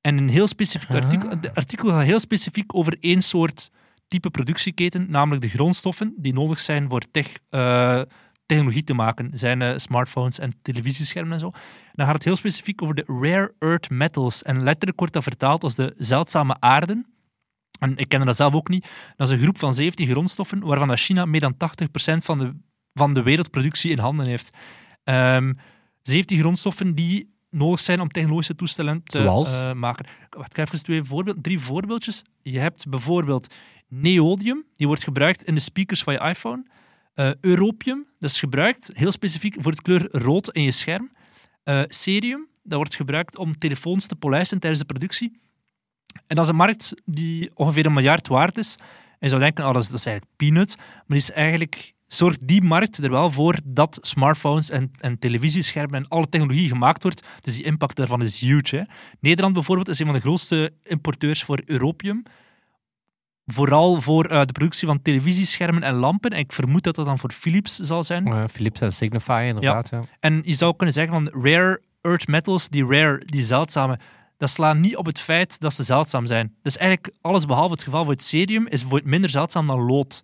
En 0.00 0.18
een 0.18 0.28
heel 0.28 0.46
specifiek 0.46 0.90
Ah. 0.90 0.96
artikel, 0.96 1.40
de 1.40 1.54
artikel 1.54 1.88
gaat 1.88 2.02
heel 2.04 2.20
specifiek 2.20 2.74
over 2.74 2.96
één 3.00 3.20
soort 3.22 3.70
type 4.08 4.30
productieketen, 4.30 5.06
namelijk 5.10 5.42
de 5.42 5.48
grondstoffen 5.48 6.14
die 6.16 6.32
nodig 6.32 6.60
zijn 6.60 6.88
voor 6.88 7.02
tech, 7.10 7.28
eh, 7.50 8.02
technologie 8.52 8.84
te 8.84 8.94
maken, 8.94 9.30
zijn 9.34 9.62
eh, 9.62 9.78
smartphones 9.78 10.38
en 10.38 10.54
televisieschermen 10.62 11.32
en 11.32 11.38
zo. 11.38 11.50
Dan 11.92 12.06
gaat 12.06 12.14
het 12.14 12.24
heel 12.24 12.36
specifiek 12.36 12.82
over 12.82 12.94
de 12.94 13.04
rare 13.06 13.54
earth 13.58 13.90
metals. 13.90 14.42
En 14.42 14.62
letterlijk 14.62 14.98
wordt 14.98 15.14
dat 15.14 15.22
vertaald 15.22 15.62
als 15.62 15.74
de 15.74 15.94
zeldzame 15.96 16.56
aarden. 16.58 17.06
En 17.78 17.96
ik 17.96 18.08
ken 18.08 18.26
dat 18.26 18.36
zelf 18.36 18.54
ook 18.54 18.68
niet. 18.68 18.86
Dat 19.16 19.28
is 19.28 19.34
een 19.34 19.42
groep 19.42 19.58
van 19.58 19.74
17 19.74 20.08
grondstoffen, 20.08 20.60
waarvan 20.60 20.88
dat 20.88 20.98
China 21.00 21.24
meer 21.24 21.40
dan 21.40 21.54
80% 21.54 21.56
van 22.16 22.38
de, 22.38 22.52
van 22.94 23.14
de 23.14 23.22
wereldproductie 23.22 23.90
in 23.90 23.98
handen 23.98 24.26
heeft. 24.26 24.50
Ehm 25.04 25.52
17 26.02 26.38
grondstoffen 26.38 26.94
die 26.94 27.34
nodig 27.50 27.80
zijn 27.80 28.00
om 28.00 28.08
technologische 28.08 28.54
toestellen 28.54 29.02
te 29.04 29.18
eh, 29.18 29.72
maken. 29.72 30.06
Wacht, 30.30 30.50
ik 30.50 30.56
ga 30.56 30.62
even 30.62 30.82
twee 30.82 31.04
voorbeeld, 31.04 31.42
drie 31.42 31.58
voorbeeldjes. 31.58 32.24
Je 32.42 32.58
hebt 32.58 32.88
bijvoorbeeld 32.88 33.54
neodymium, 33.88 34.64
die 34.76 34.86
wordt 34.86 35.04
gebruikt 35.04 35.44
in 35.44 35.54
de 35.54 35.60
speakers 35.60 36.02
van 36.02 36.12
je 36.12 36.20
iPhone. 36.20 36.64
Eh, 37.14 37.30
europium, 37.40 38.06
dat 38.18 38.30
is 38.30 38.38
gebruikt 38.38 38.90
heel 38.92 39.12
specifiek 39.12 39.56
voor 39.58 39.74
de 39.74 39.82
kleur 39.82 40.08
rood 40.10 40.48
in 40.48 40.62
je 40.62 40.70
scherm. 40.70 41.10
Eh 41.62 41.82
cerium, 41.86 42.48
dat 42.62 42.76
wordt 42.76 42.94
gebruikt 42.94 43.36
om 43.36 43.58
telefoons 43.58 44.06
te 44.06 44.16
polijsten 44.16 44.58
tijdens 44.58 44.82
de 44.82 44.88
productie. 44.88 45.40
En 46.26 46.36
dat 46.36 46.44
is 46.44 46.50
een 46.50 46.56
markt 46.56 46.94
die 47.04 47.50
ongeveer 47.54 47.86
een 47.86 47.92
miljard 47.92 48.28
waard 48.28 48.58
is. 48.58 48.76
En 48.78 49.18
je 49.18 49.28
zou 49.28 49.40
denken, 49.40 49.66
oh, 49.66 49.72
dat, 49.72 49.82
is, 49.82 49.88
dat 49.88 50.06
eigenlijk 50.06 50.36
peanuts. 50.36 50.76
Maar 50.76 51.04
die 51.06 51.16
is 51.16 51.30
eigenlijk, 51.30 51.92
zorgt 52.06 52.38
die 52.42 52.62
markt 52.62 52.98
er 52.98 53.10
wel 53.10 53.30
voor 53.30 53.58
dat 53.64 53.98
smartphones 54.00 54.70
en, 54.70 54.90
en 54.98 55.18
televisieschermen 55.18 55.94
en 55.94 56.08
alle 56.08 56.28
technologie 56.28 56.68
gemaakt 56.68 57.02
wordt. 57.02 57.26
Dus 57.40 57.54
die 57.54 57.64
impact 57.64 57.96
daarvan 57.96 58.22
is 58.22 58.38
huge. 58.38 58.88
Nederland 59.20 59.54
bijvoorbeeld 59.54 59.88
is 59.88 59.98
een 59.98 60.06
van 60.06 60.14
de 60.14 60.20
grootste 60.20 60.72
importeurs 60.82 61.42
voor 61.42 61.62
europium. 61.64 62.22
Vooral 63.46 64.00
voor 64.00 64.24
eh, 64.24 64.44
de 64.44 64.52
productie 64.52 64.86
van 64.86 65.02
televisieschermen 65.02 65.82
en 65.82 65.94
lampen. 65.94 66.30
En 66.30 66.38
ik 66.38 66.52
vermoed 66.52 66.82
dat 66.82 66.94
dat 66.94 67.06
dan 67.06 67.18
voor 67.18 67.32
Philips 67.32 67.76
zal 67.76 68.02
zijn. 68.02 68.48
Philips 68.48 68.80
en 68.80 68.92
Signify, 68.92 69.44
inderdaad. 69.48 69.88
Ja. 69.88 70.00
En 70.20 70.40
je 70.44 70.54
zou 70.54 70.76
kunnen 70.76 70.94
zeggen 70.94 71.14
van 71.14 71.42
rare 71.42 71.80
earth 72.00 72.26
metals, 72.26 72.68
die 72.68 72.86
rare, 72.86 73.22
die 73.26 73.42
zeldzame, 73.42 73.98
dat 74.36 74.50
slaat 74.50 74.76
niet 74.76 74.96
op 74.96 75.06
het 75.06 75.20
feit 75.20 75.60
dat 75.60 75.74
ze 75.74 75.82
zeldzaam 75.82 76.26
zijn. 76.26 76.46
Dat 76.62 76.72
is 76.72 76.76
eigenlijk 76.76 77.14
alles 77.20 77.44
behalve 77.44 77.72
het 77.72 77.82
geval 77.82 78.04
voor 78.04 78.12
het 78.12 78.22
cerium, 78.22 78.66
is 78.66 78.82
voor 78.82 78.98
het 78.98 79.06
minder 79.06 79.30
zeldzaam 79.30 79.66
dan 79.66 79.80
lood. 79.80 80.22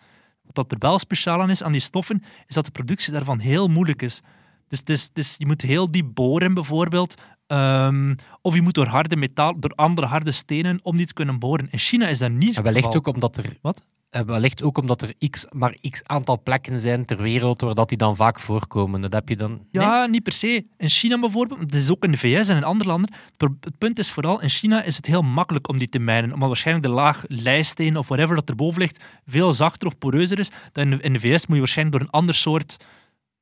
Wat 0.52 0.72
er 0.72 0.78
wel 0.78 0.98
speciaal 0.98 1.40
aan 1.42 1.50
is 1.50 1.62
aan 1.62 1.72
die 1.72 1.80
stoffen, 1.80 2.22
is 2.46 2.54
dat 2.54 2.64
de 2.64 2.70
productie 2.70 3.12
daarvan 3.12 3.38
heel 3.38 3.68
moeilijk 3.68 4.02
is. 4.02 4.22
Dus, 4.68 4.84
dus, 4.84 5.10
dus 5.12 5.34
je 5.38 5.46
moet 5.46 5.62
heel 5.62 5.90
diep 5.90 6.06
boren 6.14 6.54
bijvoorbeeld, 6.54 7.14
ehm, 7.46 8.14
of 8.42 8.54
je 8.54 8.62
moet 8.62 8.75
door 8.75 8.87
harde 8.87 9.16
metaal, 9.16 9.60
door 9.60 9.72
andere 9.75 10.06
harde 10.06 10.32
stenen 10.32 10.80
om 10.82 10.96
die 10.96 11.06
te 11.06 11.14
kunnen 11.14 11.38
boren. 11.38 11.68
In 11.70 11.78
China 11.78 12.08
is 12.08 12.18
dat 12.18 12.30
niet 12.30 12.56
het 12.56 12.64
wellicht 12.64 12.96
ook 12.96 13.06
omdat 13.06 13.37
er... 13.37 13.56
Wat? 13.60 13.84
Wellicht 14.10 14.62
ook 14.62 14.78
omdat 14.78 15.02
er 15.02 15.14
x, 15.30 15.46
maar 15.50 15.76
x 15.90 16.04
aantal 16.04 16.42
plekken 16.42 16.80
zijn 16.80 17.04
ter 17.04 17.22
wereld 17.22 17.60
waar 17.60 17.75
dat 17.75 17.88
die 17.88 17.98
dan 17.98 18.16
vaak 18.16 18.40
voorkomen. 18.40 19.00
Dat 19.00 19.12
heb 19.12 19.28
je 19.28 19.37
dan... 19.37 19.50
Nee? 19.50 19.84
Ja, 19.84 20.06
niet 20.06 20.22
per 20.22 20.32
se. 20.32 20.64
In 20.76 20.88
China 20.88 21.18
bijvoorbeeld, 21.18 21.60
het 21.60 21.75
is 21.75 21.90
ook 21.90 22.04
in 22.04 22.10
de 22.10 22.16
VS 22.16 22.48
en 22.48 22.56
in 22.56 22.64
andere 22.64 22.90
landen. 22.90 23.12
Het 23.37 23.78
punt 23.78 23.98
is 23.98 24.10
vooral, 24.10 24.40
in 24.40 24.48
China 24.48 24.82
is 24.82 24.96
het 24.96 25.06
heel 25.06 25.22
makkelijk 25.22 25.68
om 25.68 25.78
die 25.78 25.88
te 25.88 25.98
mijnen. 25.98 26.32
Omdat 26.32 26.48
waarschijnlijk 26.48 26.87
de 26.87 26.92
laag 26.92 27.25
lijsteen 27.26 27.96
of 27.96 28.08
whatever 28.08 28.34
dat 28.34 28.48
erboven 28.48 28.80
ligt 28.80 29.04
veel 29.26 29.52
zachter 29.52 29.87
of 29.87 29.98
poreuzer 29.98 30.38
is. 30.38 30.50
Dan 30.72 31.00
in 31.00 31.12
de 31.12 31.20
VS 31.20 31.46
moet 31.46 31.54
je 31.54 31.62
waarschijnlijk 31.62 31.98
door 31.98 32.06
een 32.06 32.18
ander 32.18 32.34
soort 32.34 32.76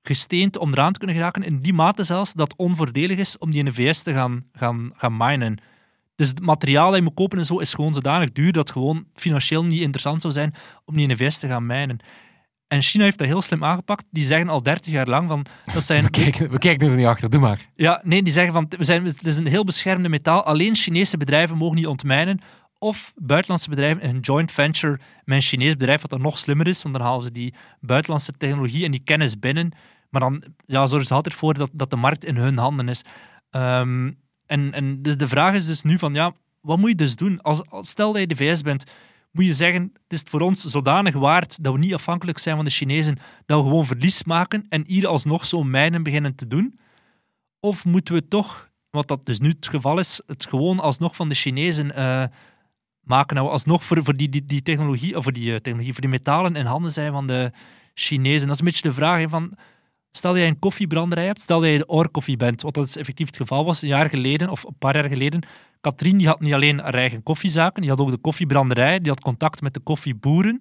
gesteend 0.06 0.58
om 0.58 0.72
eraan 0.72 0.92
te 0.92 0.98
kunnen 0.98 1.16
geraken. 1.16 1.42
In 1.42 1.58
die 1.58 1.72
mate 1.72 2.04
zelfs 2.04 2.32
dat 2.32 2.50
het 2.50 2.58
onvoordelig 2.58 3.18
is 3.18 3.38
om 3.38 3.50
die 3.50 3.58
in 3.58 3.64
de 3.64 3.72
VS 3.72 4.02
te 4.02 4.12
gaan, 4.12 4.44
gaan, 4.52 4.90
gaan 4.94 5.16
minen. 5.16 5.58
Dus 6.16 6.28
het 6.28 6.40
materiaal 6.40 6.86
dat 6.86 6.96
je 6.96 7.02
moet 7.02 7.14
kopen 7.14 7.38
en 7.38 7.44
zo 7.44 7.58
is 7.58 7.74
gewoon 7.74 7.94
zodanig 7.94 8.32
duur 8.32 8.52
dat 8.52 8.62
het 8.62 8.72
gewoon 8.72 9.04
financieel 9.14 9.64
niet 9.64 9.80
interessant 9.80 10.20
zou 10.20 10.32
zijn 10.32 10.54
om 10.84 10.94
die 10.94 11.08
in 11.08 11.16
de 11.16 11.24
VS 11.24 11.38
te 11.38 11.48
gaan 11.48 11.66
minen. 11.66 11.98
En 12.68 12.82
China 12.82 13.04
heeft 13.04 13.18
dat 13.18 13.26
heel 13.26 13.42
slim 13.42 13.64
aangepakt. 13.64 14.04
Die 14.10 14.24
zeggen 14.24 14.48
al 14.48 14.62
30 14.62 14.92
jaar 14.92 15.06
lang 15.06 15.28
van 15.28 15.46
dat 15.74 15.84
zijn 15.84 16.04
We 16.04 16.10
kijken, 16.10 16.50
we 16.50 16.58
kijken 16.58 16.88
er 16.88 16.96
niet 16.96 17.06
achter, 17.06 17.30
doe 17.30 17.40
maar. 17.40 17.66
ja, 17.74 18.00
nee, 18.04 18.22
die 18.22 18.32
zeggen 18.32 18.52
van 18.52 18.66
we 18.68 18.84
zijn, 18.84 19.04
het 19.04 19.26
is 19.26 19.36
een 19.36 19.46
heel 19.46 19.64
beschermde 19.64 20.08
metaal. 20.08 20.44
Alleen 20.44 20.74
Chinese 20.74 21.16
bedrijven 21.16 21.56
mogen 21.56 21.76
niet 21.76 21.86
ontmijnen. 21.86 22.40
Of 22.78 23.12
buitenlandse 23.16 23.68
bedrijven 23.68 24.02
in 24.02 24.14
een 24.14 24.20
joint 24.20 24.52
venture 24.52 24.98
met 25.24 25.36
een 25.36 25.42
Chinees 25.42 25.76
bedrijf, 25.76 26.00
wat 26.00 26.10
dan 26.10 26.20
nog 26.20 26.38
slimmer 26.38 26.66
is, 26.66 26.82
want 26.82 26.94
dan 26.94 27.04
halen 27.04 27.22
ze 27.22 27.32
die 27.32 27.54
buitenlandse 27.80 28.32
technologie 28.32 28.84
en 28.84 28.90
die 28.90 29.02
kennis 29.04 29.38
binnen. 29.38 29.72
Maar 30.16 30.30
dan 30.30 30.42
ja, 30.64 30.86
zorgen 30.86 31.08
ze 31.08 31.14
altijd 31.14 31.34
voor 31.34 31.54
dat, 31.54 31.70
dat 31.72 31.90
de 31.90 31.96
markt 31.96 32.24
in 32.24 32.36
hun 32.36 32.58
handen 32.58 32.88
is. 32.88 33.02
Ehm, 33.50 34.10
en 34.46 34.72
en 34.72 35.02
de, 35.02 35.16
de 35.16 35.28
vraag 35.28 35.54
is 35.54 35.66
dus 35.66 35.82
nu 35.82 35.98
van, 35.98 36.14
ja, 36.14 36.32
wat 36.60 36.78
moet 36.78 36.90
je 36.90 36.96
dus 36.96 37.16
doen? 37.16 37.42
Als, 37.42 37.70
als- 37.70 37.88
stel 37.88 38.12
dat 38.12 38.20
je 38.20 38.26
de 38.26 38.36
VS 38.36 38.62
bent, 38.62 38.84
moet 39.32 39.44
je 39.44 39.52
zeggen, 39.52 39.82
het 39.82 40.12
is 40.12 40.22
voor 40.28 40.40
ons 40.40 40.64
zodanig 40.64 41.14
waard 41.14 41.62
dat 41.62 41.72
we 41.72 41.78
niet 41.78 41.94
afhankelijk 41.94 42.38
zijn 42.38 42.56
van 42.56 42.64
de 42.64 42.70
Chinezen, 42.70 43.18
dat 43.46 43.58
we 43.58 43.68
gewoon 43.68 43.86
verlies 43.86 44.24
maken 44.24 44.66
en 44.68 44.84
hier 44.86 45.06
alsnog 45.06 45.46
zo'n 45.46 45.70
mijnen 45.70 46.02
beginnen 46.02 46.34
te 46.34 46.46
doen? 46.46 46.78
Of 47.60 47.84
moeten 47.84 48.14
we 48.14 48.28
toch, 48.28 48.70
wat 48.90 49.08
dat 49.08 49.26
dus 49.26 49.40
nu 49.40 49.48
het 49.48 49.68
geval 49.68 49.98
is, 49.98 50.20
het 50.26 50.46
gewoon 50.46 50.80
alsnog 50.80 51.16
van 51.16 51.28
de 51.28 51.34
Chinezen 51.34 51.94
eh, 51.94 52.24
maken, 53.00 53.36
dat 53.36 53.44
we 53.44 53.50
alsnog 53.50 53.84
voor, 53.84 54.04
voor 54.04 54.16
die, 54.16 54.28
die, 54.28 54.44
die 54.44 54.62
technologie, 54.62 55.16
of 55.16 55.22
voor 55.22 55.32
die 55.32 55.52
eh, 55.52 55.60
technologie, 55.60 55.92
voor 55.92 56.02
die 56.02 56.10
metalen 56.10 56.56
in 56.56 56.66
handen 56.66 56.92
zijn 56.92 57.12
van 57.12 57.26
de 57.26 57.52
Chinezen? 57.94 58.46
Dat 58.46 58.54
is 58.54 58.58
een 58.58 58.66
beetje 58.66 58.88
de 58.88 58.94
vraag 58.94 59.28
van, 59.28 59.56
stel 60.16 60.32
dat 60.32 60.42
je 60.42 60.46
een 60.46 60.58
koffiebranderij 60.58 61.26
hebt, 61.26 61.42
stel 61.42 61.60
dat 61.60 61.70
je 61.70 61.78
de 61.78 61.88
oorkoffie 61.88 62.36
bent, 62.36 62.62
wat 62.62 62.74
dat 62.74 62.84
dus 62.84 62.96
effectief 62.96 63.26
het 63.26 63.36
geval 63.36 63.64
was, 63.64 63.82
een 63.82 63.88
jaar 63.88 64.08
geleden, 64.08 64.50
of 64.50 64.64
een 64.64 64.78
paar 64.78 64.94
jaar 64.94 65.08
geleden, 65.08 65.46
Katrien 65.80 66.18
die 66.18 66.26
had 66.26 66.40
niet 66.40 66.54
alleen 66.54 66.78
haar 66.78 66.94
eigen 66.94 67.22
koffiezaken, 67.22 67.80
die 67.80 67.90
had 67.90 68.00
ook 68.00 68.10
de 68.10 68.16
koffiebranderij, 68.16 68.98
die 68.98 69.10
had 69.10 69.20
contact 69.20 69.60
met 69.60 69.74
de 69.74 69.80
koffieboeren. 69.80 70.58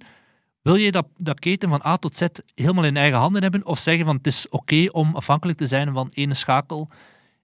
Wil 0.61 0.75
je 0.75 0.91
dat, 0.91 1.07
dat 1.17 1.39
keten 1.39 1.69
van 1.69 1.81
A 1.85 1.97
tot 1.97 2.17
Z 2.17 2.25
helemaal 2.53 2.83
in 2.83 2.97
eigen 2.97 3.19
handen 3.19 3.41
hebben? 3.41 3.65
Of 3.65 3.79
zeggen 3.79 4.05
van 4.05 4.15
het 4.15 4.27
is 4.27 4.49
oké 4.49 4.87
om 4.91 5.15
afhankelijk 5.15 5.57
te 5.57 5.67
zijn 5.67 5.93
van 5.93 6.09
ene 6.13 6.33
schakel 6.33 6.89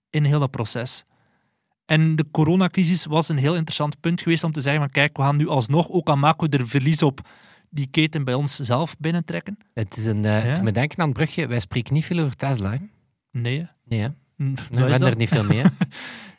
in 0.09 0.23
heel 0.23 0.39
dat 0.39 0.51
proces? 0.51 1.05
En 1.85 2.15
de 2.15 2.25
coronacrisis 2.31 3.05
was 3.05 3.29
een 3.29 3.37
heel 3.37 3.55
interessant 3.55 3.99
punt 3.99 4.21
geweest 4.21 4.43
om 4.43 4.51
te 4.51 4.61
zeggen 4.61 4.81
van 4.81 4.91
kijk, 4.91 5.17
we 5.17 5.23
gaan 5.23 5.37
nu 5.37 5.47
alsnog, 5.47 5.89
ook 5.89 6.07
al 6.07 6.17
maken 6.17 6.49
we 6.49 6.57
er 6.57 6.67
verlies 6.67 7.01
op, 7.01 7.19
die 7.71 7.87
keten 7.91 8.23
bij 8.23 8.33
ons 8.33 8.55
zelf 8.55 8.97
binnentrekken. 8.99 9.57
Het 9.73 9.97
is 9.97 10.05
een, 10.05 10.25
eh 10.25 10.45
Ja. 10.45 10.53
denken 10.71 10.99
aan 10.99 11.05
het 11.07 11.13
brugje, 11.17 11.47
wij 11.47 11.59
spreken 11.59 11.93
niet 11.93 12.05
veel 12.05 12.19
over 12.19 12.35
Tesla. 12.35 12.71
hè? 12.71 12.77
Nee, 13.31 13.59
hè? 13.59 13.65
Nee, 13.85 13.99
hè? 13.99 14.07
Hm, 14.37 14.53
we 14.71 14.81
hebben 14.81 15.07
er 15.07 15.15
niet 15.15 15.29
veel 15.29 15.43
mee. 15.43 15.63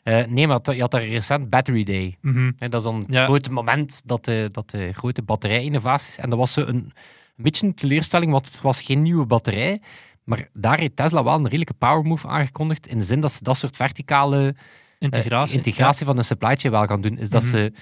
Eh, 0.02 0.24
nee, 0.26 0.46
maar 0.46 0.74
je 0.74 0.80
had 0.80 0.90
daar 0.90 1.06
recent 1.06 1.50
Battery 1.50 1.84
Day. 1.84 2.16
Mhm. 2.20 2.50
Hè, 2.56 2.68
dat 2.68 2.80
is 2.80 2.86
dan 2.86 2.98
het 3.00 3.12
Ja. 3.12 3.24
grote 3.24 3.50
moment 3.52 4.02
dat 4.04 4.24
de, 4.24 4.48
dat 4.52 4.70
de 4.70 4.92
grote 4.92 5.22
batterij-innovaties... 5.22 6.18
En 6.18 6.30
dat 6.30 6.38
was 6.38 6.52
zo 6.52 6.60
een, 6.60 6.74
een 6.76 6.92
beetje 7.36 7.66
een 7.66 7.74
teleurstelling, 7.74 8.32
want 8.32 8.46
het 8.46 8.60
was 8.60 8.82
geen 8.82 9.02
nieuwe 9.02 9.26
batterij. 9.26 9.80
Maar 10.24 10.48
daar 10.52 10.78
heeft 10.78 10.96
Tesla 10.96 11.24
wel 11.24 11.34
een 11.34 11.44
redelijke 11.48 11.74
power 11.74 12.02
move 12.04 12.28
aangekondigd. 12.28 12.86
In 12.86 12.98
de 12.98 13.04
zin 13.04 13.20
dat 13.20 13.32
ze 13.32 13.42
dat 13.42 13.56
soort 13.56 13.76
verticale 13.76 14.46
eh, 14.48 14.54
Integratie. 14.98 15.56
integratie 15.56 16.06
van 16.06 16.16
de 16.16 16.22
supply 16.22 16.56
chain 16.56 16.72
wel 16.74 16.86
gaan 16.86 17.00
doen. 17.00 17.18
Is 17.18 17.30
dat 17.30 17.42
Mhm. 17.42 17.50
ze 17.50 17.72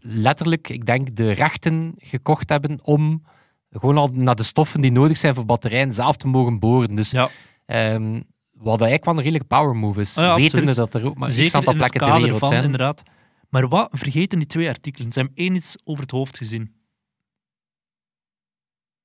letterlijk, 0.00 0.68
ik 0.68 0.86
denk, 0.86 1.16
de 1.16 1.30
rechten 1.30 1.94
gekocht 1.98 2.48
hebben 2.48 2.78
om 2.84 3.22
gewoon 3.70 3.98
al 3.98 4.08
naar 4.12 4.36
de 4.36 4.42
stoffen 4.42 4.80
die 4.80 4.92
nodig 4.92 5.16
zijn 5.16 5.34
voor 5.34 5.44
batterijen 5.46 5.94
zelf 5.94 6.16
te 6.16 6.26
mogen 6.28 6.58
boren. 6.58 6.94
Dus 6.94 7.10
Ja. 7.10 7.28
ehm, 7.66 8.22
wat 8.52 8.80
eigenlijk 8.80 9.04
wel 9.04 9.14
een 9.14 9.20
redelijke 9.22 9.46
power 9.46 9.76
move 9.76 10.00
is. 10.00 10.14
Ja, 10.14 10.34
wetende 10.36 10.74
dat 10.74 10.94
er 10.94 11.04
ook 11.04 11.16
maar 11.18 11.38
een 11.38 11.54
aantal 11.54 11.74
plekken 11.74 12.00
ter 12.00 12.20
wereld 12.20 12.38
van, 12.38 12.48
zijn. 12.48 12.64
inderdaad. 12.64 13.02
Maar 13.48 13.68
wat 13.68 13.88
vergeten 13.92 14.38
die 14.38 14.48
twee 14.48 14.68
artikelen? 14.68 15.12
Ze 15.12 15.18
hebben 15.18 15.36
één 15.36 15.54
iets 15.54 15.76
over 15.84 16.02
het 16.02 16.10
hoofd 16.10 16.36
gezien. 16.36 16.74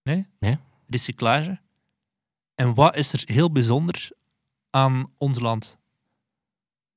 Nee? 0.03 0.27
Nee. 0.39 0.57
Recyclage. 0.87 1.59
En 2.55 2.73
wat 2.73 2.95
is 2.95 3.13
er 3.13 3.21
heel 3.25 3.51
bijzonder 3.51 4.09
aan 4.69 5.11
ons 5.17 5.39
land? 5.39 5.77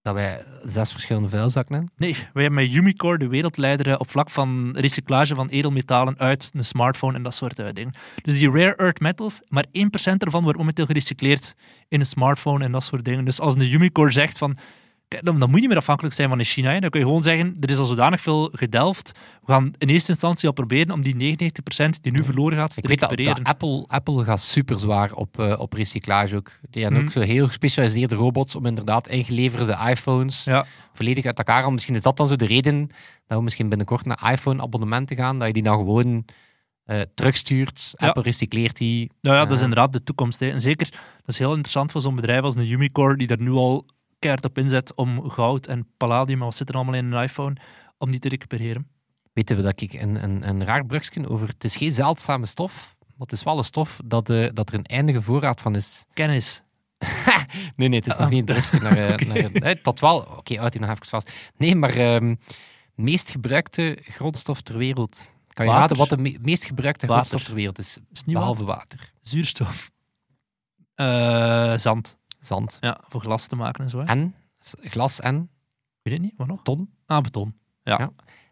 Dat 0.04 0.14
wij 0.14 0.44
zes 0.64 0.92
verschillende 0.92 1.28
vuilzakken 1.28 1.74
hebben. 1.74 1.92
Nee, 1.96 2.16
wij 2.32 2.42
hebben 2.42 2.64
met 2.64 2.72
Umicore 2.72 3.18
de 3.18 3.28
wereldleider 3.28 3.88
eh, 3.88 3.94
op 3.98 4.10
vlak 4.10 4.30
van 4.30 4.76
recyclage 4.76 5.34
van 5.34 5.48
edelmetalen 5.48 6.18
uit 6.18 6.50
een 6.54 6.64
smartphone 6.64 7.16
en 7.16 7.22
dat 7.22 7.34
soort 7.34 7.56
dingen. 7.56 7.92
Dus 8.22 8.38
die 8.38 8.50
rare 8.50 8.76
earth 8.76 9.00
metals, 9.00 9.40
maar 9.48 9.64
1% 9.66 9.70
ervan 10.18 10.42
wordt 10.42 10.58
momenteel 10.58 10.86
gerecycleerd 10.86 11.54
in 11.88 12.00
een 12.00 12.06
smartphone 12.06 12.64
en 12.64 12.72
dat 12.72 12.84
soort 12.84 13.04
dingen. 13.04 13.24
Dus 13.24 13.40
als 13.40 13.56
de 13.56 13.70
Umicore 13.70 14.10
zegt 14.10 14.38
van, 14.38 14.56
dan, 15.22 15.38
dan 15.38 15.48
moet 15.48 15.54
je 15.54 15.60
niet 15.60 15.68
meer 15.68 15.76
afhankelijk 15.78 16.14
zijn 16.14 16.28
van 16.28 16.44
China. 16.44 16.70
Hè. 16.72 16.80
Dan 16.80 16.90
kun 16.90 17.00
je 17.00 17.06
gewoon 17.06 17.22
zeggen, 17.22 17.56
er 17.60 17.70
is 17.70 17.78
al 17.78 17.84
zodanig 17.84 18.20
veel 18.20 18.48
gedelft. 18.52 19.12
We 19.44 19.52
gaan 19.52 19.72
in 19.78 19.88
eerste 19.88 20.10
instantie 20.10 20.48
al 20.48 20.54
proberen 20.54 20.90
om 20.90 21.02
die 21.02 21.14
99% 21.14 22.00
die 22.02 22.12
nu 22.12 22.24
verloren 22.24 22.58
gaat, 22.58 22.74
te 22.74 22.80
Ik 22.80 22.88
weet 22.88 23.00
dat, 23.00 23.08
dat 23.08 23.18
recupereren. 23.18 23.50
Apple, 23.52 23.84
Apple 23.88 24.24
gaat 24.24 24.40
super 24.40 24.80
zwaar 24.80 25.12
op, 25.12 25.38
eh, 25.38 25.54
op 25.58 25.72
recyclage 25.72 26.36
ook. 26.36 26.50
Die 26.70 26.82
hebben 26.82 27.00
Mhm. 27.00 27.08
ook 27.08 27.14
zo 27.22 27.28
heel 27.28 27.46
gespecialiseerde 27.46 28.14
robots 28.14 28.54
om 28.54 28.66
inderdaad 28.66 29.08
ingeleverde 29.08 29.76
iPhones 29.90 30.44
Ja, 30.44 30.66
volledig 30.92 31.24
uit 31.24 31.38
elkaar 31.38 31.56
halen. 31.56 31.72
Misschien 31.72 31.94
is 31.94 32.02
dat 32.02 32.16
dan 32.16 32.26
zo 32.26 32.36
de 32.36 32.46
reden 32.46 32.88
dat 33.26 33.38
we 33.38 33.44
misschien 33.44 33.68
binnenkort 33.68 34.04
naar 34.06 34.32
iPhone-abonnementen 34.32 35.16
gaan, 35.16 35.38
dat 35.38 35.46
je 35.46 35.52
die 35.52 35.62
dan 35.62 35.76
gewoon 35.78 36.24
eh, 36.84 37.00
terugstuurt. 37.14 37.94
Ja. 37.96 38.06
Apple 38.08 38.22
recycleert 38.22 38.76
die. 38.76 39.10
nou 39.20 39.36
ja, 39.36 39.42
dat 39.42 39.52
is 39.52 39.58
Ja. 39.58 39.64
inderdaad 39.64 39.92
de 39.92 40.02
toekomst. 40.02 40.40
Hè. 40.40 40.48
En 40.50 40.60
zeker, 40.60 40.90
dat 40.90 41.00
is 41.26 41.38
heel 41.38 41.50
interessant 41.50 41.90
voor 41.90 42.00
zo'n 42.00 42.14
bedrijf 42.14 42.42
als 42.42 42.54
een 42.54 42.70
Umicore, 42.70 43.16
die 43.16 43.28
er 43.28 43.40
nu 43.40 43.50
al 43.50 43.86
keihard 44.18 44.44
op 44.44 44.58
inzet 44.58 44.94
om 44.94 45.30
goud 45.30 45.66
en 45.66 45.86
palladium, 45.96 46.38
en 46.38 46.44
wat 46.44 46.54
zit 46.54 46.68
er 46.68 46.74
allemaal 46.74 46.94
in 46.94 47.12
een 47.12 47.22
iPhone, 47.22 47.56
om 47.98 48.10
die 48.10 48.20
te 48.20 48.28
recupereren. 48.28 48.88
Weten 49.32 49.56
we 49.56 49.62
dat 49.62 49.80
ik 49.80 49.92
een, 49.92 50.22
een, 50.24 50.48
een 50.48 50.64
raar 50.64 50.86
brugje 50.86 51.28
over... 51.28 51.48
Het 51.48 51.64
is 51.64 51.76
geen 51.76 51.92
zeldzame 51.92 52.46
stof, 52.46 52.94
maar 53.00 53.12
het 53.18 53.32
is 53.32 53.42
wel 53.42 53.58
een 53.58 53.64
stof 53.64 54.00
dat, 54.04 54.30
eh, 54.30 54.48
dat 54.52 54.68
er 54.68 54.74
een 54.74 54.84
eindige 54.84 55.22
voorraad 55.22 55.60
van 55.60 55.74
is. 55.76 56.04
Kennis. 56.12 56.62
Nee, 57.76 57.88
nee, 57.88 57.98
het 57.98 58.08
is 58.08 58.16
nog 58.16 58.30
niet 58.30 58.38
een 58.38 58.44
brugje 58.44 58.80
naar... 58.80 58.96
eh, 58.96 59.12
Oké. 59.14 59.24
naar 59.24 59.50
nee, 59.52 59.80
tot 59.80 60.00
wel... 60.00 60.18
Oké, 60.20 60.56
houd 60.58 60.72
die 60.72 60.80
nog 60.80 60.90
even 60.90 61.06
vast. 61.06 61.30
Nee, 61.56 61.74
maar 61.76 61.94
ehm 61.94 62.34
meest 62.94 63.30
gebruikte 63.30 63.98
grondstof 64.02 64.60
ter 64.60 64.76
wereld. 64.78 65.28
Kan 65.52 65.64
je 65.66 65.70
Water. 65.72 65.80
raden 65.88 65.96
wat 65.96 66.08
de 66.08 66.16
me- 66.22 66.38
meest 66.42 66.64
gebruikte 66.64 67.06
Water. 67.06 67.24
grondstof 67.24 67.42
ter 67.48 67.54
wereld 67.54 67.78
is? 67.78 67.98
Is 68.12 68.24
Behalve 68.24 68.64
water? 68.64 68.98
water. 68.98 69.12
Zuurstof. 69.20 69.90
Eh, 70.94 71.76
zand. 71.76 72.18
Zand. 72.44 72.78
Ja, 72.80 73.00
voor 73.08 73.20
glas 73.20 73.46
te 73.46 73.56
maken 73.56 73.84
en 73.84 73.90
zo. 73.90 73.98
Hè. 73.98 74.04
En? 74.04 74.34
Glas 74.80 75.20
en? 75.20 75.48
Ik 76.02 76.10
weet 76.10 76.12
het 76.12 76.22
niet, 76.22 76.34
wat 76.36 76.46
nog? 76.46 76.62
Ton. 76.62 76.90
Ah, 77.06 77.22
beton. 77.22 77.54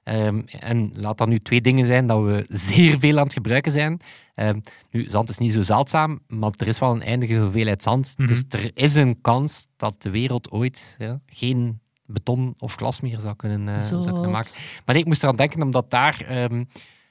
Ehm, 0.02 0.42
en 0.46 0.90
laat 0.94 1.18
dat 1.18 1.28
nu 1.28 1.38
twee 1.38 1.60
dingen 1.60 1.86
zijn 1.86 2.06
dat 2.06 2.22
we 2.22 2.44
zeer 2.68 2.98
veel 2.98 3.18
aan 3.18 3.24
het 3.24 3.32
gebruiken 3.32 3.72
zijn. 3.72 4.00
Ehm, 4.34 4.60
nu, 4.90 5.04
zand 5.08 5.28
is 5.28 5.38
niet 5.38 5.52
zo 5.52 5.62
zeldzaam, 5.62 6.20
maar 6.26 6.50
er 6.56 6.68
is 6.68 6.78
wel 6.78 6.90
een 6.90 7.02
eindige 7.02 7.38
hoeveelheid 7.38 7.82
zand. 7.82 8.14
Mhm. 8.16 8.28
Dus 8.28 8.44
er 8.48 8.70
is 8.74 8.94
een 8.94 9.20
kans 9.20 9.66
dat 9.76 10.02
de 10.02 10.10
wereld 10.10 10.50
ooit 10.50 10.94
ja, 10.98 11.20
geen 11.26 11.80
beton 12.06 12.54
of 12.58 12.74
glas 12.74 13.00
meer 13.00 13.20
zou 13.20 13.36
kunnen, 13.36 13.68
eh, 13.68 13.76
zou 13.76 14.02
kunnen 14.02 14.30
maken. 14.30 14.50
Maar 14.54 14.94
nee, 14.94 15.02
ik 15.02 15.06
moest 15.06 15.22
eraan 15.22 15.36
denken, 15.36 15.62
omdat 15.62 15.90
daar... 15.90 16.24
ehm, 16.28 16.64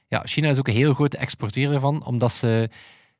ja, 0.08 0.22
China 0.24 0.48
is 0.48 0.58
ook 0.58 0.68
een 0.68 0.74
heel 0.74 0.94
grote 0.94 1.16
exporteur 1.16 1.72
ervan, 1.72 2.04
omdat 2.04 2.32
ze... 2.32 2.70